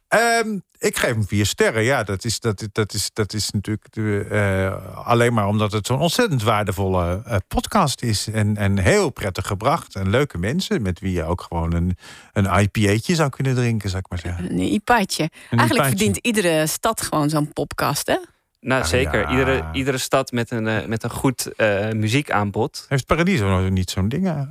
[0.08, 1.84] Ehm, ik geef hem vier sterren.
[1.84, 3.88] Ja, dat is, dat, dat is, dat is natuurlijk
[4.32, 8.28] eh, alleen maar omdat het zo'n ontzettend waardevolle eh, podcast is.
[8.28, 9.96] En, en heel prettig gebracht.
[9.96, 11.98] En leuke mensen met wie je ook gewoon een,
[12.34, 14.52] een IPA'tje zou kunnen drinken, zou ik maar zeggen.
[14.52, 15.30] Een iPadje.
[15.50, 18.18] Eigenlijk verdient iedere stad gewoon zo'n podcast, hè?
[18.60, 19.20] Nou, Ah, zeker.
[19.20, 19.30] ja.
[19.30, 22.86] Iedere, iedere stad met een, eh, met een goed eh, muziekaanbod.
[22.90, 24.28] Heeft Paradiso nog niet zo'n ding?
[24.28, 24.42] Eh,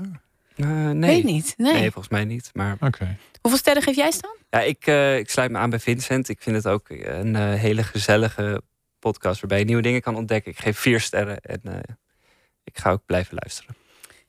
[0.91, 0.95] nee.
[0.95, 1.91] Weet niet, nee.
[1.91, 2.51] volgens mij niet.
[2.53, 3.17] Maar Oké.
[3.41, 4.35] Hoeveel sterren geef jij staan?
[4.51, 6.29] ja, ik, eh, ik sluit me aan bij Vincent.
[6.29, 8.63] Ik vind het ook een hele gezellige
[8.99, 10.51] podcast waarbij je nieuwe dingen kan ontdekken.
[10.53, 11.79] Ik geef vier sterren en eh,
[12.65, 13.77] ik ga ook blijven luisteren.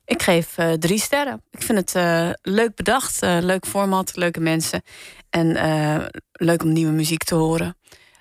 [0.04, 1.42] Ik geef eh, drie sterren.
[1.50, 4.82] Ik vind het eh, leuk bedacht, eh, leuk format, leuke mensen.
[5.30, 7.76] En eh, leuk om nieuwe muziek te horen.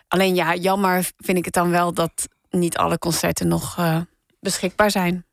[0.08, 4.02] Alleen ja, jammer vind ik het dan wel dat niet alle concerten nog eh,
[4.39, 5.26] beschikbaar zijn.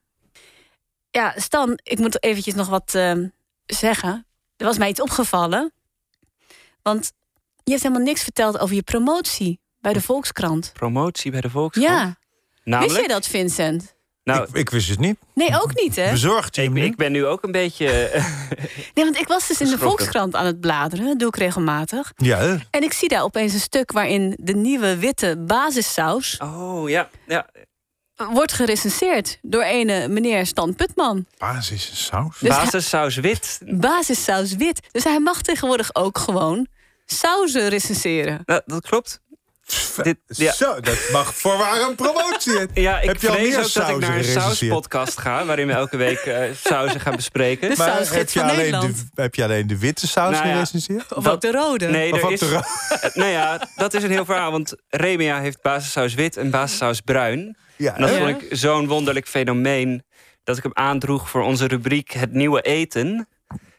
[1.10, 3.18] Ja, Stan, ik moet eventjes nog wat eh,
[3.66, 4.26] zeggen.
[4.56, 5.72] Er was mij iets opgevallen.
[6.82, 7.12] Want
[7.64, 10.70] je hebt helemaal niks verteld over je promotie bij de Volkskrant.
[10.72, 11.90] Promotie bij de Volkskrant?
[11.90, 12.16] Ja.
[12.64, 12.92] Namelijk?
[12.92, 13.94] Wist je dat, Vincent?
[14.24, 15.16] Nou, ik, ik wist het niet.
[15.34, 16.10] Nee, ook niet, hè?
[16.10, 17.86] Bezorgd ik, ik ben nu ook een beetje...
[18.94, 19.78] Nee, want ik was dus in de.
[19.78, 21.06] Volkskrant aan het bladeren.
[21.06, 22.12] Dat doe ik regelmatig.
[22.16, 22.56] Ja, hè?
[22.70, 27.08] En ik zie daar opeens een stuk waarin de nieuwe witte basissaus Oh, ja.
[27.26, 27.46] ja.
[28.14, 31.26] wordt gerecenseerd door ene meneer Stan Putman.
[31.38, 32.38] Basis saus.
[32.38, 33.60] Dus Basissaus wit.
[33.66, 34.88] Basissaus wit.
[34.92, 36.66] Dus hij mag tegenwoordig ook gewoon
[37.06, 38.42] sauzen recenseren.
[38.44, 39.20] Nou, dat klopt.
[40.02, 40.52] Dit, ja.
[40.52, 42.52] Zo, dat mag voorwaar een promotie.
[42.82, 45.44] Ja, ik Heb je al vrees meer ook dat ik naar een sauspodcast ga...
[45.44, 47.70] waarin we elke week eh, sauzen gaan bespreken.
[47.70, 48.96] De Maar heb je, alleen Nederland.
[49.14, 50.52] de, heb je alleen de witte saus Nou ja.
[50.52, 51.14] gerecenseerd?
[51.14, 51.86] Of Dat- ook de rode.
[51.86, 52.60] Nee, Of er is, de ro-
[53.20, 54.50] nou ja, dat is een heel verhaal.
[54.50, 57.56] Want Remia heeft basissaus wit en basissaus bruin.
[57.76, 60.04] Ja, En dat vond ik zo'n wonderlijk fenomeen...
[60.44, 63.28] dat ik hem aandroeg voor onze rubriek Het Nieuwe Eten.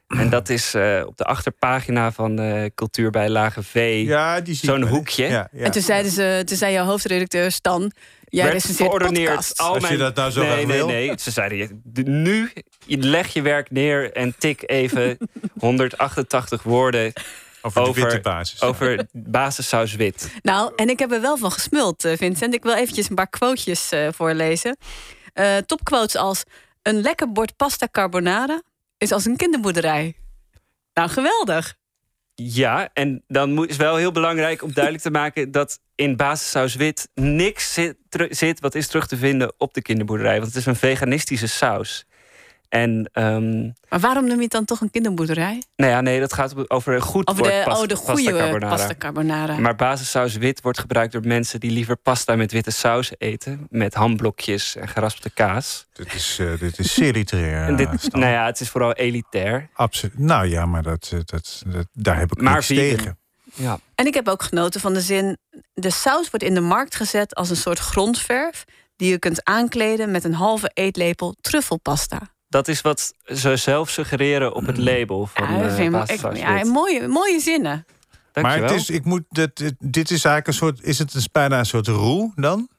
[0.08, 4.04] En dat is eh, op de achterpagina van eh Cultuur bij Lage V.
[4.08, 5.28] ja die zie ik Zo'n hoekje.
[5.28, 5.64] Ja, ja.
[5.66, 7.92] En toen, zeiden ze, toen zei jouw hoofdredacteur Stan...
[8.28, 9.60] Jij recenseert podcasts.
[9.60, 10.00] Al Als je mijn...
[10.00, 10.88] dat nou zo nee, graag nee, wil.
[10.88, 11.14] nee.
[11.20, 12.52] Ze zeiden, nu
[12.86, 15.18] leg je werk neer en tik even
[15.60, 17.14] 188 woorden
[17.62, 18.62] over de over- witte basis.
[18.62, 20.32] over basissaus wit.
[20.42, 22.54] Nou, en ik heb er wel van gesmuld, eh, Vincent.
[22.54, 24.78] Ik wil eventjes een paar quotejes eh, voorlezen.
[25.34, 26.44] Eh, topquotes als...
[26.82, 28.62] Een lekker bord pasta carbonara
[28.98, 30.16] is als een kinderboerderij.
[30.94, 31.76] Nou, geweldig.
[32.36, 37.10] Ja, en dan is wel heel belangrijk om duidelijk te maken dat in basissaus wit
[37.14, 37.98] niks zit,
[38.30, 40.36] zit wat is terug te vinden op de kinderboerderij.
[40.36, 42.06] Want het is een veganistische saus.
[42.70, 45.64] En, ehm, Maar waarom noem je het dan toch een kinderboerderij?
[45.76, 48.24] nou ja, nee, dat gaat over een goed Over woord de, pas- oh, de goede
[48.24, 48.76] pasta carbonara.
[48.76, 49.58] pasta carbonara.
[49.58, 53.68] Maar basissaus wit wordt gebruikt door mensen die liever pasta met witte saus eten.
[53.70, 55.86] Met hamblokjes en geraspte kaas.
[55.94, 57.68] Dit is, eh, dit is zeer literair.
[57.68, 59.70] En dit, nou ja, het is vooral elitair.
[59.74, 60.18] Absoluut.
[60.20, 62.98] Nou ja, maar dat, eh, dat, dat, daar heb ik Maar niks vegan.
[62.98, 63.18] tegen.
[63.54, 63.80] Ja.
[63.96, 65.38] En ik heb ook genoten van de zin...
[65.74, 68.66] de saus wordt in de markt gezet als een soort grondverf...
[68.96, 72.22] die je kunt aankleden met een halve eetlepel truffelpasta.
[72.56, 76.22] Dat is wat ze zelf suggereren op het label van Ja, dat eh vind ik
[76.32, 77.86] ik- ja, mooie, mooie zinnen.
[78.34, 78.70] Maar Dankjewel.
[78.70, 80.82] het is, ik moet, dit, dit, is eigenlijk een soort.
[80.84, 82.70] Is het een, bijna een soort roe dan?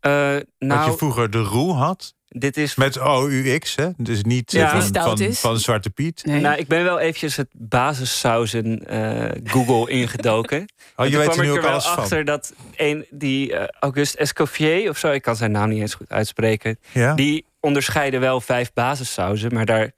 [0.00, 2.14] Eh, Wat nou, je vroeger de roe had?
[2.32, 3.88] Dit is Met OUX, hè?
[3.96, 4.80] Dus niet eh, Ja.
[4.82, 6.22] van, van, van Zwarte Piet.
[6.24, 10.58] Nou, ik ben wel eventjes het basissausen eh, Google ingedoken.
[10.58, 11.96] En Oh, je weet er nu ik ook wel alles van.
[11.96, 15.94] achter dat een, die eh, Auguste Escoffier of zo, ik kan zijn naam niet eens
[15.94, 16.78] goed uitspreken.
[16.92, 17.14] Ja.
[17.14, 19.90] Die onderscheidde wel vijf basissauzen, maar daar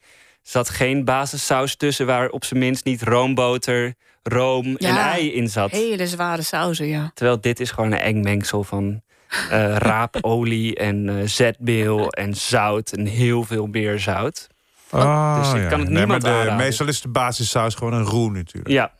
[0.42, 5.70] zat geen basissaus tussen waar op zijn minst niet roomboter, room en ei in zat.
[5.70, 7.10] Hele zware sauzen, ja.
[7.14, 9.02] Terwijl dit is gewoon een eng mengsel van
[9.50, 14.46] eh, raapolie en eh, zetmeel en zout en heel veel meer zout.
[14.90, 15.68] Oh, dus ik ja.
[15.68, 16.56] kan het Nee, maar de, aanraden.
[16.56, 18.68] Meestal is de basissaus gewoon een roe natuurlijk.
[18.68, 18.92] Ja,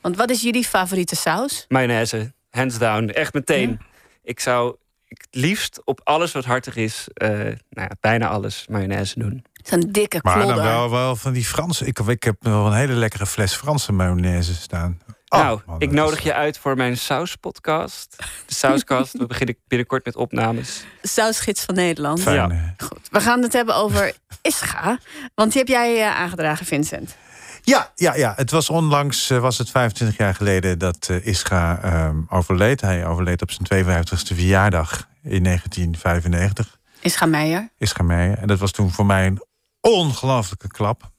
[0.00, 1.64] Want wat is jullie favoriete saus?
[1.68, 3.80] mayonaise, hands down, echt meteen.
[4.22, 4.76] Ik zou
[5.08, 9.44] ik het liefst op alles wat hartig is, eh, nou ja, bijna alles mayonaise doen.
[9.52, 10.56] Zo'n dikke Maar klodder.
[10.56, 11.86] dan wel, wel van die Franse.
[11.86, 15.00] Ik, ik heb wel een hele lekkere fles Franse mayonaise staan.
[15.34, 18.16] Oh, nou, man, ik nodig je uit voor mijn sauspodcast.
[18.46, 19.12] De sauskast.
[19.12, 20.84] We beginnen binnenkort met opnames.
[21.02, 22.20] Sausgids van Nederland.
[22.20, 22.74] Fijn, Ja.
[22.76, 24.12] Goed, we gaan het hebben over
[24.42, 24.98] Ischa.
[25.34, 27.16] Want die heb jij eh, aangedragen, Vincent.
[27.62, 31.78] Ja, ja, ja, het was onlangs, eh, was het 25 jaar geleden dat eh, Ischa
[31.82, 32.80] ehm, overleed.
[32.80, 36.78] Hij overleed op zijn 52e verjaardag in 1995.
[37.00, 37.68] Ischa Meijer.
[37.78, 38.38] Ischa Meijer.
[38.38, 39.42] En dat was toen voor mij een
[39.80, 41.12] ongelooflijke klap.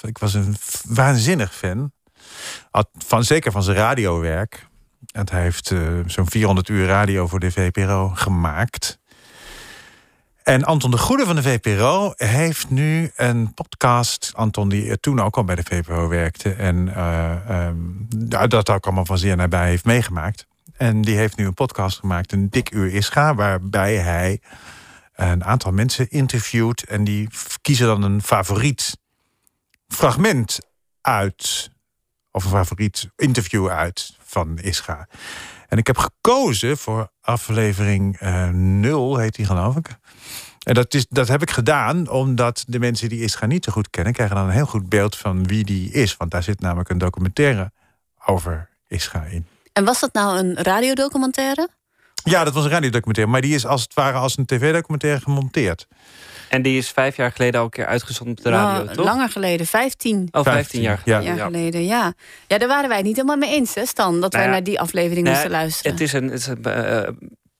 [0.00, 0.56] Ik was een
[0.88, 1.92] waanzinnig fan.
[2.98, 4.68] Van, zeker van zijn radiowerk.
[5.12, 8.98] Want hij heeft eh, zo'n 400 uur radio voor de VPRO gemaakt.
[10.42, 14.32] En Anton de Goede van de VPRO heeft nu een podcast.
[14.34, 16.52] Anton, die toen ook al bij de VPRO werkte.
[16.52, 20.46] En eh, ehm, dat ook allemaal van zeer nabij heeft meegemaakt.
[20.76, 23.34] En die heeft nu een podcast gemaakt, een dik uur Ischa.
[23.34, 24.40] Waarbij hij
[25.14, 26.82] een aantal mensen interviewt.
[26.82, 27.28] En die
[27.60, 28.96] kiezen dan een favoriet
[29.88, 30.58] fragment
[31.00, 31.70] uit.
[32.32, 35.08] Of een favoriet interview uit van Ischa.
[35.68, 39.88] En ik heb gekozen voor aflevering eh 0, heet die geloof ik.
[40.60, 43.90] En dat, is, dat heb ik gedaan omdat de mensen die Ischa niet zo goed
[43.90, 44.12] kennen...
[44.12, 46.16] krijgen dan een heel goed beeld van wie die is.
[46.16, 47.72] Want daar zit namelijk een documentaire
[48.26, 49.46] over Ischa in.
[49.72, 51.68] En was dat nou een radiodocumentaire?
[52.24, 53.32] Ja, dat was een radiodocumentaire.
[53.32, 55.86] Maar die is als het ware als een tv-documentaire gemonteerd.
[56.50, 59.04] En die is vijf jaar geleden al een keer uitgezonden op de radio, Nou, toch?
[59.04, 61.16] Langer geleden, 15 Oh, 15 jaar ja.
[61.18, 61.36] geleden.
[61.36, 61.84] jaar geleden.
[61.84, 62.12] Ja.
[62.46, 64.20] ja, daar waren wij het niet helemaal mee eens, hè, Stan?
[64.20, 65.92] Dat wij Nou ja, naar die aflevering moesten luisteren.
[65.92, 67.08] Het is een, het is een eh,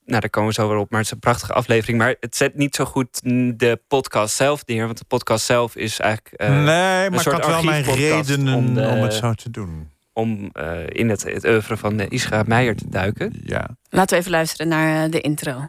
[0.04, 1.98] nou, daar komen we zo weer op, maar het is een prachtige aflevering.
[1.98, 3.20] Maar het zet niet zo goed
[3.58, 6.34] de podcast zelf neer, want de podcast zelf is eigenlijk.
[6.34, 9.50] eh, nee, een maar ik soort had wel mijn redenen om, de- het zo te
[9.50, 9.88] doen.
[10.12, 13.40] Om eh, in het, het oeuvre van de Isra Meijer te duiken.
[13.44, 13.68] Ja.
[13.88, 15.68] Laten we even luisteren naar eh, de intro.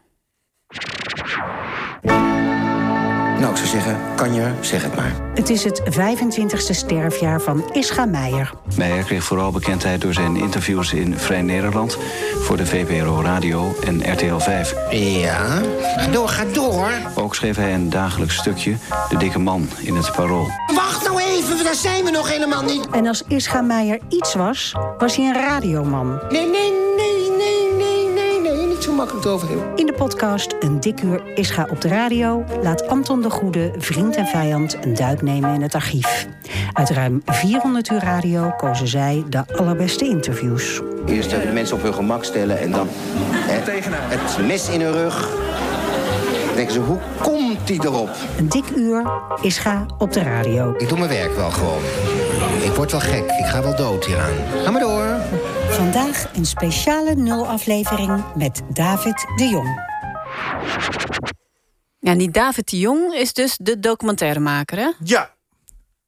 [3.41, 5.11] Nou, ik zou zeggen, kan je, zeg het maar.
[5.33, 8.53] Het is het 25e sterfjaar van Ischa Meijer.
[8.77, 11.97] Meijer kreeg vooral bekendheid door zijn interviews in Vrij Nederland...
[12.39, 14.75] voor de VPRO Radio en RTL 5.
[14.91, 15.61] Ja,
[15.95, 16.91] ga door, ga door.
[17.15, 18.75] Ook schreef hij een dagelijks stukje,
[19.09, 20.47] De Dikke Man, in het Parool.
[20.75, 22.87] Wacht nou even, daar zijn we nog helemaal niet.
[22.89, 26.19] En als Ischa Meijer iets was, was hij een radioman.
[26.29, 26.90] Nee, nee, nee, nee,
[28.91, 29.61] zo makkelijk overheen.
[29.75, 32.43] In de podcast Een dik uur Ischa op de radio...
[32.61, 36.27] laat Anton de Goede, vriend en vijand, een duik nemen in het archief.
[36.73, 40.81] Uit ruim 400 uur radio kozen zij de allerbeste interviews.
[41.05, 42.87] Eerst even de mensen op hun gemak stellen en dan
[43.33, 45.29] hè, het mes in hun rug.
[46.45, 48.09] Dan denken ze, hoe komt die erop?
[48.37, 49.11] Een dik uur
[49.41, 50.73] Ischa op de radio.
[50.77, 51.81] Ik doe mijn werk wel gewoon.
[52.63, 54.33] Ik word wel gek, ik ga wel dood hieraan.
[54.63, 55.05] Ga maar door.
[55.71, 59.89] Vandaag een speciale nul-aflevering met David de Jong.
[61.99, 64.91] Ja, die David de Jong is dus de documentairemaker, hè?
[65.03, 65.35] Ja.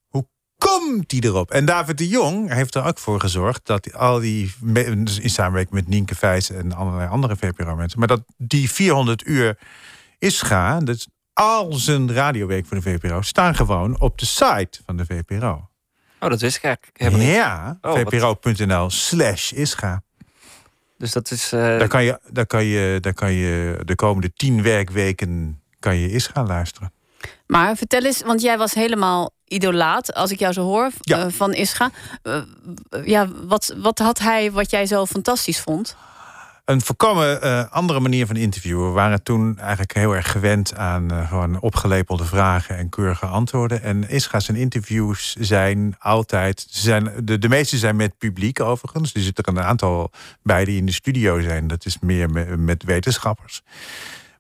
[0.07, 1.51] Hoe komt die erop?
[1.51, 4.53] En David de Jong heeft er ook voor gezorgd dat al die,
[5.21, 9.57] in samenwerking met Nienke Vijs en allerlei andere VPRO-mensen, maar dat die 400 uur
[10.19, 14.97] is gaan, dus al zijn radioweek voor de VPRO, staan gewoon op de site van
[14.97, 15.67] de VPRO.
[16.23, 17.35] Oh, dat wist ik eigenlijk helemaal niet.
[17.35, 20.03] Ja, Oh, vpro.nl slash isga.
[20.97, 21.51] Dus dat is.
[21.51, 25.95] eh, Daar kan, je, daar, kan je, daar kan je de komende tien werkweken kan
[25.97, 26.91] je Isga luisteren.
[27.47, 31.19] Maar vertel eens, want jij was helemaal idolaat, als ik jou zo hoor, Ja.
[31.19, 31.89] eh, van Ischa.
[32.21, 32.41] Eh,
[33.05, 35.95] ja, wat, wat had hij wat jij zo fantastisch vond?
[36.65, 38.87] Een volkomen eh, andere manier van interviewen.
[38.87, 43.81] We waren toen eigenlijk heel erg gewend aan eh, gewoon opgelepelde vragen en keurige antwoorden.
[43.81, 46.65] En Ischa zijn interviews zijn altijd.
[46.69, 49.13] Zijn, de, de meeste zijn met publiek overigens.
[49.13, 50.11] Er zitten er een aantal
[50.43, 51.67] bij die in de studio zijn.
[51.67, 53.61] Dat is meer met, met wetenschappers.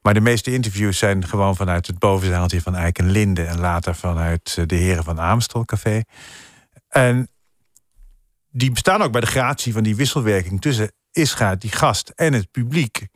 [0.01, 3.43] Maar de meeste interviews zijn gewoon vanuit het bovenzaaltje van Eik en Linde.
[3.43, 6.01] En later vanuit eh, de heren van Amstel Café.
[6.87, 7.27] En
[8.49, 12.51] die bestaan ook bij de gratie van die wisselwerking tussen Ischa, die gast, en het
[12.51, 13.07] publiek.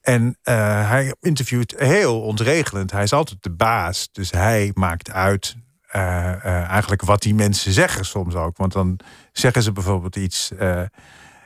[0.00, 2.90] En eh, hij interviewt heel ontregelend.
[2.90, 4.08] Hij is altijd de baas.
[4.12, 5.56] Dus hij maakt uit
[5.88, 8.56] eh, eh, eigenlijk wat die mensen zeggen soms ook.
[8.56, 8.98] Want dan
[9.32, 10.50] zeggen ze bijvoorbeeld iets.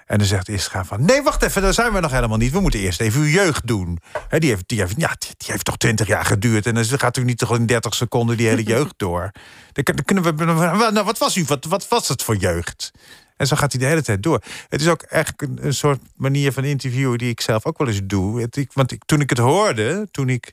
[0.06, 1.04] en dan zegt Ischa van...
[1.04, 2.52] nee, wacht even, daar zijn we nog helemaal niet.
[2.52, 3.98] We moeten eerst even uw jeugd doen.
[4.28, 6.66] Die, heeft, die, heeft, ja, die, die heeft toch twintig jaar geduurd.
[6.66, 9.30] En dan gaat u niet toch in 30 seconden die hele jeugd door.
[9.72, 10.44] Dan, dan kunnen we...
[10.92, 11.44] Nou, wat was u?
[11.44, 12.90] Wat, wat was het voor jeugd?
[13.36, 14.42] En zo gaat hij de hele tijd door.
[14.68, 17.18] Het is ook echt een, een soort manier van interviewen...
[17.18, 18.48] die ik zelf ook wel eens doe.
[18.50, 20.52] Ik, want ik, toen ik het hoorde, toen ik...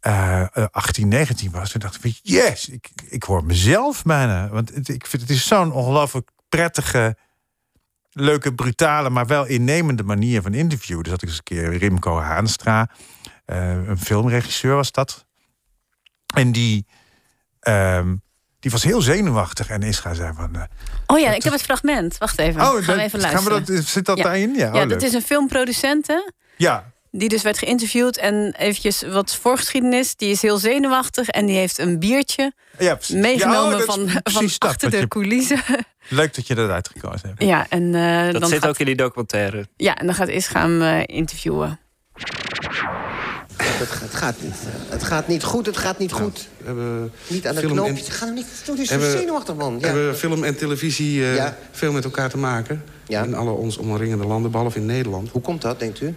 [0.00, 4.48] eh, 18, 19 was, toen dacht ik van yes, ik, ik hoor mezelf bijna.
[4.48, 7.16] Want het, ik vind het is zo'n ongelooflijk prettige,
[8.12, 11.02] leuke, brutale, maar wel innemende manier van interviewen.
[11.02, 12.90] Dus had ik eens een keer Rimco Haanstra,
[13.44, 15.26] eh, een filmregisseur was dat.
[16.34, 16.86] En die,
[17.60, 18.16] ehm,
[18.62, 19.68] die was heel zenuwachtig.
[19.68, 20.54] En Ischa zei van...
[20.56, 20.62] eh,
[21.06, 22.18] Oh ja, ik heb het fragment.
[22.18, 22.60] Wacht even.
[22.60, 23.76] Oh, gaan we even gaan we luisteren.
[23.76, 24.54] dat- zit dat daarin?
[24.54, 26.18] Ja, oh, dat is een filmproducent, hè?
[26.56, 28.18] ja, Die dus werd geïnterviewd.
[28.18, 30.16] En eventjes wat voorgeschiedenis.
[30.16, 31.28] Die is heel zenuwachtig.
[31.28, 33.14] En die heeft een biertje ja, precies.
[33.16, 35.60] meegenomen Ja, oh, van, van achter de je- coulissen.
[36.08, 37.42] Leuk dat je dat uitgekozen hebt.
[37.42, 39.66] ja, en, eh, Dat dan zit gaat, ook in die documentaire.
[39.76, 41.80] Ja, en dan gaat Ischa hem eh, interviewen.
[43.64, 44.54] Het, het, gaat niet.
[44.88, 46.48] Het gaat niet goed, het gaat niet goed.
[46.58, 48.06] We hebben Niet aan de knoopjes.
[48.06, 49.76] en- Ga hem niet doen, het is zo zenuwachtig, man.
[49.80, 49.86] Ja.
[49.86, 51.56] hebben film en televisie eh, Ja.
[51.70, 52.84] veel met elkaar te maken.
[53.06, 55.28] In alle ons omringende landen, behalve in Nederland.
[55.30, 56.14] Hoe komt dat, denkt u?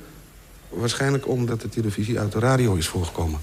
[0.69, 3.39] Waarschijnlijk omdat de televisie uit de radio is voorgekomen.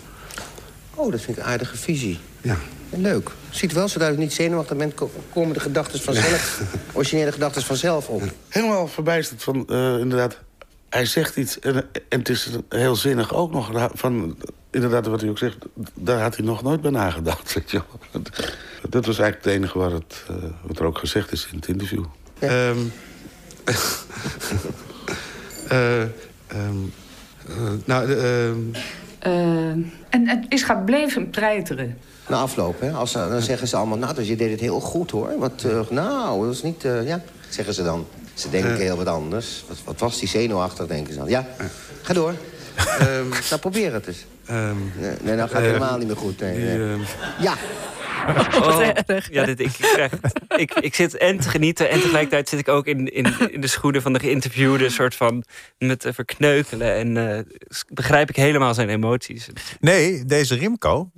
[0.95, 2.19] Oh, dat vind ik een aardige visie.
[2.41, 2.57] Ja.
[2.91, 3.31] Leuk.
[3.51, 6.61] Ziet wel, zodra je niet zenuwachtig bent, ko- komen de gedachten vanzelf,
[6.93, 8.23] originele gedachten vanzelf op.
[8.49, 10.39] Helemaal verbijsterd van, eh, inderdaad...
[10.93, 11.75] Hij zegt iets en,
[12.09, 13.91] en het is heel zinnig ook nog.
[13.95, 14.37] Van,
[14.71, 15.57] inderdaad, wat hij ook zegt,
[15.95, 17.53] daar had hij nog nooit bij nagedacht.
[17.55, 17.83] Weet je
[18.13, 18.23] wel.
[18.91, 21.69] Dat was eigenlijk het enige wat, het, eh, wat er ook gezegd is in het
[21.69, 22.05] interview.
[22.39, 22.79] Ehm,
[25.69, 26.09] eh, ehm,
[27.49, 28.49] eh, nou, eh,
[29.19, 29.81] ehm,
[30.11, 31.99] en het is gaan bleven treiteren.
[32.29, 33.99] Na afloop, hè, als, ze- dan zeggen ze allemaal...
[33.99, 35.39] nou, dus je deed het heel goed, hoor.
[35.39, 36.85] Wat, eh, nou, dat is niet...
[36.85, 38.07] eh, ja, zeggen ze dan.
[38.35, 38.77] Ze denken Eh.
[38.79, 39.65] heel wat anders.
[39.69, 41.29] Wat, wat was die zenuwachtig, denken ze dan.
[41.29, 41.47] Ja,
[42.03, 42.35] ga door.
[43.51, 44.25] nou, probeer het eens.
[44.47, 46.41] ehm, Nee, nee, nou gaat het eh, helemaal niet meer goed.
[46.41, 46.93] Nee, die, nee.
[46.93, 47.01] ehm,
[47.41, 47.55] Ja.
[48.63, 48.87] Oh,
[49.31, 50.13] ja, dit, ik, ik, krijg-
[50.57, 53.67] ik, ik zit en te genieten en tegelijkertijd zit ik ook in, in, in de
[53.67, 55.45] schoenen van de geïnterviewde, soort van
[55.79, 56.95] met te verkneukelen.
[56.95, 57.41] En eh,
[57.89, 59.49] begrijp ik helemaal zijn emoties.
[59.81, 61.11] Nee, deze Rimco.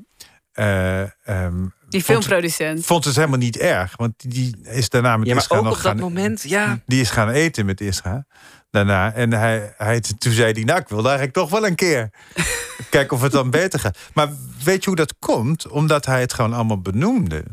[0.53, 2.85] eh, ehm, Die vond- filmproducent.
[2.87, 3.97] Vond het helemaal niet erg.
[3.97, 5.97] Want die is daarna met Ja, Ischa nog op dat gaan...
[5.97, 6.81] moment, ja.
[6.87, 8.27] Die is gaan eten met Ischa.
[8.71, 9.13] Daarna.
[9.13, 12.11] En hij, hij, toen zei hij, nou, ik wil eigenlijk toch wel een keer.
[12.91, 13.99] Kijken of het dan beter gaat.
[14.15, 14.29] Maar
[14.65, 15.69] weet je hoe dat komt?
[15.69, 17.45] Omdat hij het gewoon allemaal benoemde.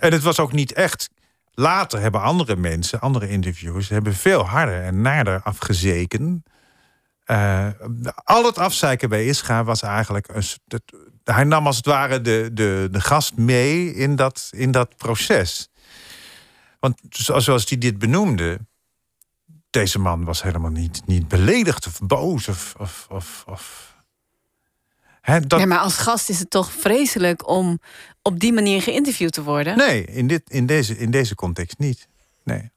[0.00, 1.08] En het was ook niet echt...
[1.54, 3.88] Later hebben andere mensen, andere interviewers...
[3.88, 6.42] hebben veel harder en naarder afgezeken.
[7.24, 7.66] Eh,
[8.14, 10.28] al het afzeiken bij Ischa was eigenlijk...
[10.32, 10.92] Een, dat-
[11.24, 15.68] hij nam als het ware de, de, de gast mee in dat, in dat proces.
[16.80, 18.58] Want zoals hij dit benoemde...
[19.70, 22.74] deze man was helemaal niet, niet beledigd of boos of...
[22.78, 23.90] of, of, of
[25.22, 27.80] Hè, dat, Ja, maar als gast is het toch vreselijk om
[28.22, 29.76] op die manier geïnterviewd te worden?
[29.76, 32.08] Nee, in, dit, in, deze, in deze context niet.
[32.44, 32.70] Nee.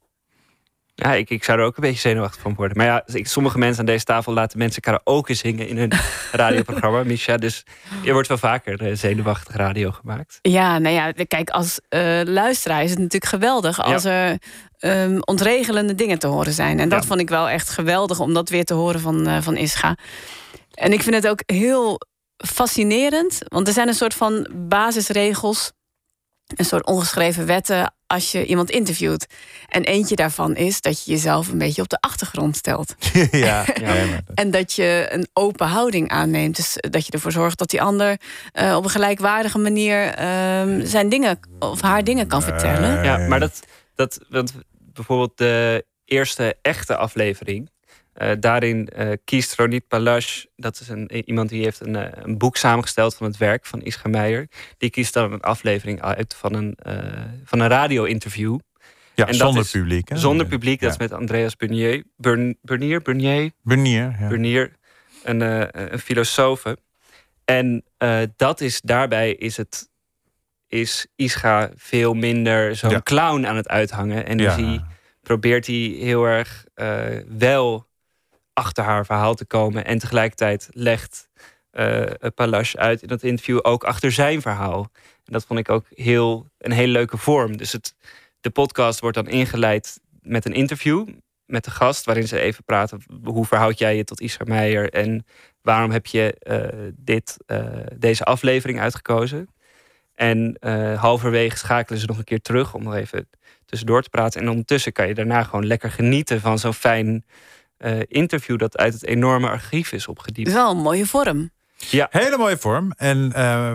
[0.98, 2.78] Ja, ik, ik zou er ook een beetje zenuwachtig van worden.
[2.78, 5.92] Maar ja, ik- sommige mensen aan deze tafel laten mensen karaoke zingen in hun
[6.32, 7.38] radioprogramma, Misha.
[7.38, 7.64] Dus
[8.06, 10.40] er wordt wel vaker eh, zenuwachtig radio gemaakt.
[10.42, 14.38] Ja, nou ja, kijk, als eh, luisteraar is het natuurlijk geweldig als er
[14.80, 16.80] ehm, ontregelende dingen te horen zijn.
[16.80, 17.08] En dat Ja.
[17.08, 19.98] vond ik wel echt geweldig om dat weer te horen van, eh, van Ischa.
[20.74, 22.00] En ik vind het ook heel
[22.38, 25.72] fascinerend, want er zijn een soort van basisregels,
[26.56, 29.28] een soort ongeschreven wetten als je iemand interviewt.
[29.68, 32.96] En eentje daarvan is dat je jezelf een beetje op de achtergrond stelt.
[33.32, 33.96] ja, ja,
[34.34, 36.56] En dat je een open houding aanneemt.
[36.56, 38.20] Dus dat je ervoor zorgt dat die ander
[38.52, 43.04] eh, op een gelijkwaardige manier ehm, zijn dingen of haar dingen kan vertellen.
[43.04, 43.60] Ja, maar dat,
[43.96, 44.54] dat want
[44.94, 47.70] bijvoorbeeld de eerste echte aflevering
[48.22, 52.38] Uh, daarin uh, kiest Ronit Palash, dat is een, iemand die heeft een, uh, een
[52.38, 54.48] boek samengesteld van het werk van Ischa Meijer.
[54.78, 56.78] Die kiest dan een aflevering uit van een,
[57.44, 58.60] van een radio-interview.
[59.16, 60.10] Ja, en zonder is, publiek.
[60.10, 60.18] Hè?
[60.18, 62.04] Zonder publiek, dat is met Andreas Bernier.
[62.18, 62.56] Bernier,
[63.02, 63.52] Bernier?
[63.62, 64.28] Bernier, ja.
[64.28, 64.72] Bernier,
[65.24, 65.42] een,
[65.92, 66.64] een filosoof.
[67.46, 67.84] En
[68.36, 69.90] dat is, daarbij is het
[70.68, 74.26] is Ischa veel minder zo'n clown aan het uithangen.
[74.26, 74.82] En dus hij
[75.22, 76.66] probeert hij heel erg
[77.28, 77.94] wel
[78.56, 79.86] achter haar verhaal te komen.
[79.86, 81.30] En tegelijkertijd legt
[81.72, 82.04] uh,
[82.36, 84.92] Palash uit in dat interview ook achter zijn verhaal.
[85.26, 87.58] En dat vond ik ook heel, een hele leuke vorm.
[87.58, 87.96] Dus het,
[88.42, 91.08] de podcast wordt dan ingeleid met een interview
[91.46, 93.04] met de gast, waarin ze even praten.
[93.24, 95.26] Hoe verhoud jij je tot Isra Meijer en
[95.62, 99.50] waarom heb je uh, dit, uh, deze aflevering uitgekozen?
[100.14, 100.58] En
[100.98, 103.30] halverwege schakelen ze nog een keer terug om nog even
[103.66, 104.42] tussendoor te praten.
[104.42, 107.26] En ondertussen kan je daarna gewoon lekker genieten van zo'n fijn
[107.86, 110.52] uh, interview dat uit het enorme archief is opgediept.
[110.52, 111.50] Wel een mooie vorm.
[111.78, 112.08] Ja.
[112.10, 112.92] Hele mooie vorm.
[112.98, 113.74] En uh,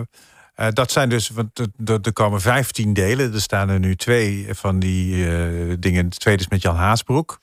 [0.55, 1.59] uh, dat zijn dus, want
[2.05, 3.33] er komen vijftien delen.
[3.33, 5.25] Er staan er nu twee van die
[5.79, 6.09] dingen.
[6.09, 7.39] De tweede is met Jan Haasbroek.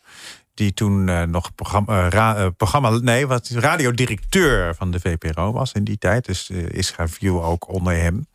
[0.54, 5.98] Die toen nog programma, ra, programma, nee, wat radiodirecteur van de VPRO was in die
[5.98, 6.24] tijd.
[6.24, 8.26] Dus is View ook onder hem.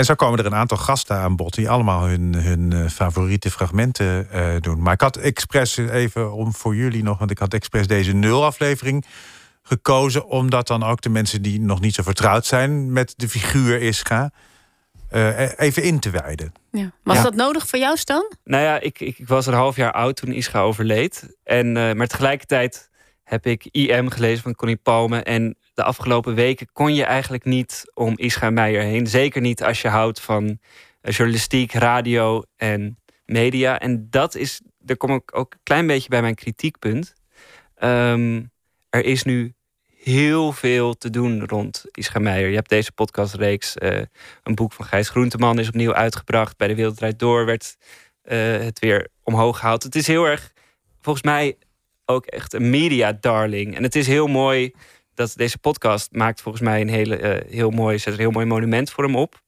[0.00, 3.50] En zo komen er een aantal gasten aan bod die allemaal hun, hun eh, favoriete
[3.50, 4.82] fragmenten uh, doen.
[4.82, 8.44] Maar ik had expres even om voor jullie nog, want ik had expres deze nul
[8.44, 9.04] aflevering
[9.62, 13.82] gekozen, omdat dan ook de mensen die nog niet zo vertrouwd zijn met de figuur
[13.82, 14.30] Ischa.
[15.12, 16.52] Uh, even in te wijden.
[16.70, 16.92] Ja.
[17.02, 17.22] Was ja.
[17.22, 18.32] dat nodig voor jou, Stan?
[18.44, 21.36] Nou ja, ik, ik, ik, was een half jaar oud toen Ischa overleed.
[21.44, 22.90] En, maar tegelijkertijd
[23.24, 25.22] heb ik IM gelezen van Connie Palme.
[25.22, 29.06] En de afgelopen weken kon je eigenlijk niet om Ischa Meijer heen.
[29.06, 30.58] Zeker niet als je houdt van
[31.00, 33.78] eh, journalistiek, radio en media.
[33.78, 37.14] En dat is, daar kom ik ook een klein beetje bij mijn kritiekpunt.
[37.82, 38.50] Um,
[38.90, 39.54] er is nu
[40.02, 42.48] heel veel te doen rond Ischa Meijer.
[42.48, 44.00] Je hebt deze podcastreeks, uh,
[44.42, 46.56] een boek van Gijs Groenteman is opnieuw uitgebracht.
[46.56, 47.76] Bij de Wereldrijd Door werd
[48.24, 49.82] uh, het weer omhoog gehaald.
[49.82, 50.52] Het is heel erg,
[51.00, 51.56] volgens mij,
[52.04, 53.76] ook echt een media darling.
[53.76, 54.72] En het is heel mooi
[55.14, 58.46] dat deze podcast maakt volgens mij een hele, uh, heel mooi, zet een heel mooi
[58.46, 59.40] monument voor hem op.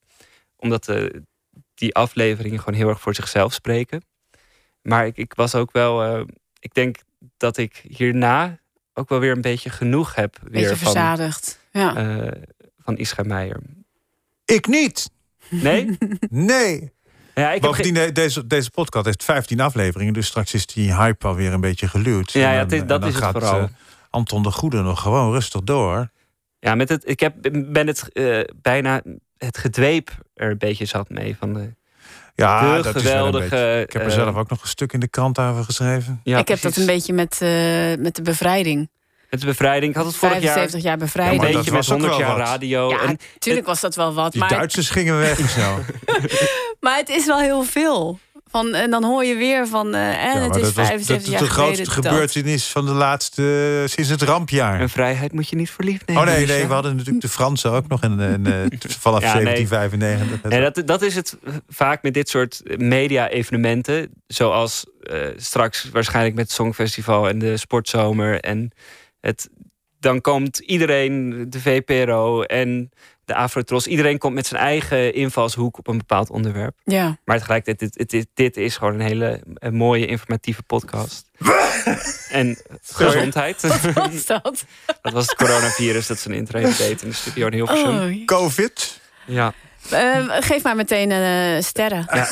[0.57, 1.11] Omdat uh,
[1.75, 4.03] die afleveringen gewoon heel erg voor zichzelf spreken.
[4.83, 6.25] Maar ik, ik was ook wel, uh,
[6.59, 6.97] ik denk
[7.37, 8.59] dat ik hierna
[8.95, 10.39] ook wel weer een beetje genoeg heb.
[10.43, 11.59] Weer beetje verzadigd.
[11.73, 12.33] Van, ja.
[12.79, 13.61] van Ischa Meijer.
[14.45, 15.11] Ik niet.
[15.49, 15.99] Nee?
[16.31, 16.93] nee.
[17.35, 18.13] Ja, ik Bovendien, geen...
[18.13, 22.33] deze, deze podcast heeft 15 afleveringen, dus straks is die hype alweer een beetje geluwd.
[22.33, 23.69] Ja, ja dat, dat is het vooral.
[24.13, 26.11] Anton de Goede nog gewoon rustig door.
[26.59, 27.35] Ja, met het, ik heb,
[27.67, 29.03] ben het uh, bijna
[29.37, 31.37] het gedweep er een beetje zat mee.
[31.37, 31.75] Van de,
[32.35, 33.45] ja, de dat geweldige.
[33.45, 35.65] Is beetje, ik heb er uh, zelf ook nog een stuk in de krant over
[35.65, 36.21] geschreven.
[36.25, 36.63] Ja, ik precies.
[36.63, 38.91] heb dat een beetje met, uh, met de bevrijding.
[39.31, 39.91] Met de bevrijding.
[39.91, 41.43] Ik had het vorig 75 jaar, jaar bevrijding.
[41.43, 42.91] Ja, een beetje met 100 jaar radio.
[42.91, 44.33] Ja, en, natuurlijk was dat wel wat.
[44.33, 44.51] Die maar...
[44.51, 45.79] Duitsers gingen weg zo.
[46.85, 48.19] maar het is wel heel veel.
[48.53, 49.95] Van, en dan hoor je weer van.
[49.95, 53.43] Uh, en ja, het is 75 jaar De grootste gebeurtenis van de laatste.
[53.83, 54.81] Uh, sinds het rampjaar.
[54.81, 56.23] Een vrijheid moet je niet verliefd nemen.
[56.23, 58.55] Oh nee, nee, we hadden natuurlijk de Fransen ook nog in, in, uh,
[59.07, 60.51] vanaf ja, 1795.
[60.51, 60.61] Nee.
[60.61, 61.37] dat, dat is het
[61.69, 64.11] vaak met dit soort media-evenementen.
[64.27, 64.87] Zoals
[65.37, 68.41] straks waarschijnlijk met het Songfestival en de Sportzomer.
[68.41, 68.71] En
[69.21, 69.49] het,
[70.01, 72.91] dan komt iedereen, de VPRO en
[73.25, 73.87] de Afrotros.
[73.87, 76.77] Iedereen komt met zijn eigen invalshoek op een bepaald onderwerp.
[76.85, 77.19] Ja.
[77.25, 81.31] Maar tegelijkertijd, dit, dit, dit is gewoon een hele een mooie informatieve podcast.
[82.31, 83.63] en gezondheid.
[83.63, 84.65] Wat was dat?
[85.03, 88.21] dat was het coronavirus dat zijn intrede deed in de studio in Hilversum.
[88.21, 88.25] Oh.
[88.25, 89.01] Covid?
[89.27, 89.55] Ja.
[89.93, 92.07] Uh, geef maar meteen een uh, sterren.
[92.13, 92.29] Ja.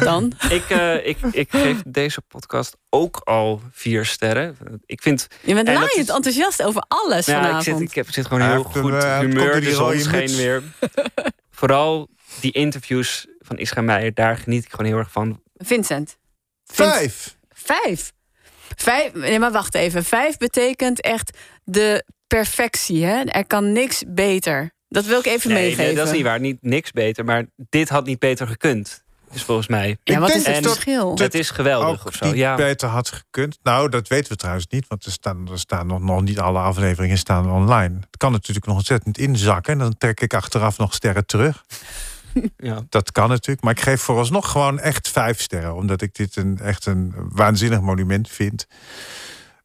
[0.00, 0.32] Dan.
[0.48, 4.56] ik, uh, ik, ik geef deze podcast ook al vier sterren.
[4.86, 7.66] Ik vind, je bent laaiend enthousiast over alles ja, vanavond.
[7.66, 9.60] Ik zit, ik heb, zit gewoon heel goed humeur.
[9.60, 10.62] De zon scheen weer.
[11.50, 12.08] Vooral
[12.40, 15.40] die interviews van Ischa Meijer, daar geniet ik gewoon heel erg van.
[15.54, 16.18] Vincent.
[16.64, 17.36] Vijf.
[17.48, 18.12] Vijf.
[18.76, 19.14] Vijf.
[19.14, 20.04] Nee, maar wacht even.
[20.04, 23.04] Vijf betekent echt de perfectie.
[23.04, 23.22] Hè?
[23.22, 24.74] Er kan niks beter.
[24.88, 25.84] Dat wil ik even nee, meegeven.
[25.84, 26.40] Nee, dat is niet waar.
[26.40, 29.04] Niet niks beter, maar dit had niet beter gekund.
[29.32, 29.98] Is volgens mij.
[30.04, 31.16] Ja, wat is het verschil?
[31.18, 32.26] Het is geweldig of zo.
[32.34, 32.54] Ja.
[32.54, 33.58] beter had gekund.
[33.62, 36.58] Nou, dat weten we trouwens niet, want er staan, er staan nog, nog niet alle
[36.58, 37.94] afleveringen staan online.
[37.94, 39.72] Het kan natuurlijk nog ontzettend inzakken.
[39.72, 41.64] En dan trek ik achteraf nog sterren terug.
[42.56, 42.84] Ja.
[42.88, 43.64] Dat kan natuurlijk.
[43.64, 45.74] Maar ik geef vooralsnog gewoon echt vijf sterren.
[45.74, 48.66] Omdat ik dit een, echt een waanzinnig monument vind.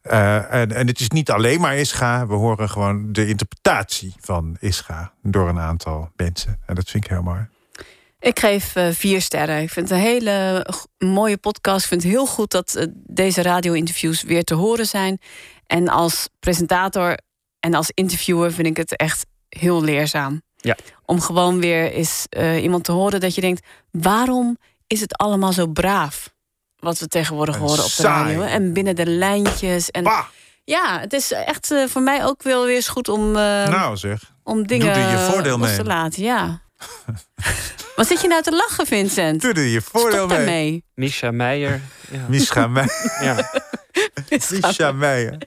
[0.04, 2.28] Uh, en, en het is niet alleen maar Ischa.
[2.28, 6.60] We horen gewoon de interpretatie van Ischa door een aantal mensen.
[6.66, 7.48] En dat vind ik heel mooi.
[8.20, 9.62] Ik geef uh, vier sterren.
[9.62, 10.66] Ik vind het een hele
[10.98, 11.82] mooie podcast.
[11.82, 15.20] Ik vind het heel goed dat uh, deze radio-interviews weer te horen zijn.
[15.68, 17.18] En als presentator
[17.60, 20.42] en als interviewer vind ik het echt heel leerzaam.
[20.58, 20.78] Ja.
[21.06, 25.54] Om gewoon weer eens uh, iemand te horen dat je denkt: waarom is het allemaal
[25.54, 26.34] zo braaf?
[26.82, 28.24] Wat we tegenwoordig En horen op de saai.
[28.36, 28.42] radio.
[28.42, 29.92] En binnen de lijntjes.
[29.92, 30.04] En
[30.64, 33.34] ja, het is echt uh, voor mij ook wel weer eens goed om, uh,
[33.68, 35.76] nou zeg, om dingen doe je voordeel mee.
[35.76, 36.24] te laten.
[36.24, 36.62] Ja.
[37.96, 39.42] Wat zit je nou te lachen, Vincent?
[39.42, 40.38] Doe er je voordeel Stop mee.
[40.38, 40.84] daarmee.
[40.96, 41.82] Misha Meijer.
[42.12, 42.26] Ja.
[42.28, 43.18] Mischa Meijer.
[43.22, 43.52] Ja.
[44.62, 45.38] Mischa Meijer.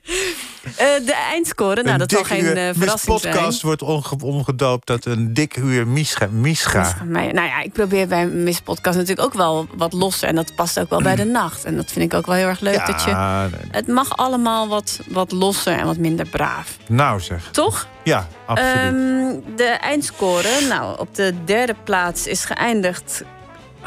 [0.65, 3.33] Uh, de eindscore, nou, Een dat zal geen uur- uh, Miss verrassing zijn.
[3.33, 6.27] podcast wordt omge- omgedoopt tot een dik uur Mischa.
[6.31, 6.79] Mischa.
[6.79, 7.33] Mischa Meijer.
[7.33, 10.27] Nou ja, ik probeer bij Miss Podcast natuurlijk ook wel wat losser.
[10.27, 11.63] En dat past ook wel bij de nacht.
[11.63, 12.73] En dat vind ik ook wel heel erg leuk.
[12.75, 13.11] Ja, dat je,
[13.57, 13.69] nee.
[13.71, 16.77] het mag allemaal wat, wat losser en wat minder braaf.
[16.87, 17.49] Nou zeg.
[17.51, 17.87] Toch?
[18.03, 18.75] Ja, absoluut.
[18.75, 23.23] Ehm, de eindscore, nou, op de derde plaats is geëindigd.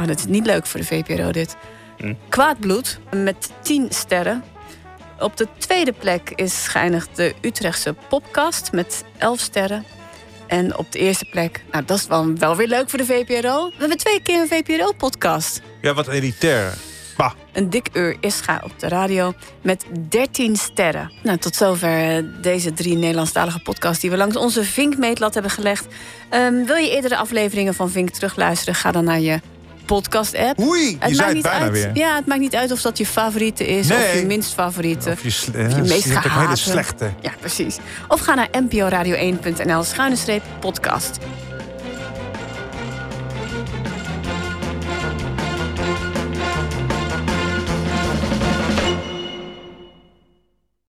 [0.00, 1.56] Oh, dat is niet leuk voor de VPRO dit.
[2.28, 4.44] Kwaadbloed met 10 sterren.
[5.18, 9.84] Op de tweede plek is geëindigd de Utrechtse Popcast met 11 sterren.
[10.46, 13.66] En op de eerste plek, nou dat is wel, wel weer leuk voor de VPRO.
[13.68, 15.62] We hebben twee keer een VPRO-podcast.
[15.80, 16.74] Ja, wat elitair.
[17.16, 17.32] Bah.
[17.52, 21.12] Een dik uur is ga op de radio met 13 sterren.
[21.22, 25.86] Nou, tot zover eh, deze drie Nederlandstalige podcasts die we langs onze Vink-meetlat hebben gelegd.
[26.28, 28.74] Ehm, wil je eerdere afleveringen van Vink terugluisteren?
[28.74, 29.40] Ga dan naar je
[29.89, 30.61] podcast-app.
[30.61, 31.91] Oei, je zei het bijna uit, weer.
[31.95, 35.11] Ja, het maakt niet uit of dat je favoriete is of je minst favoriete.
[35.11, 37.11] Of je, sle- Of je ja, meest je hele slechte.
[37.20, 37.76] Ja, precies.
[38.09, 41.18] Of ga naar nporadio1.nl schuine streep podcast.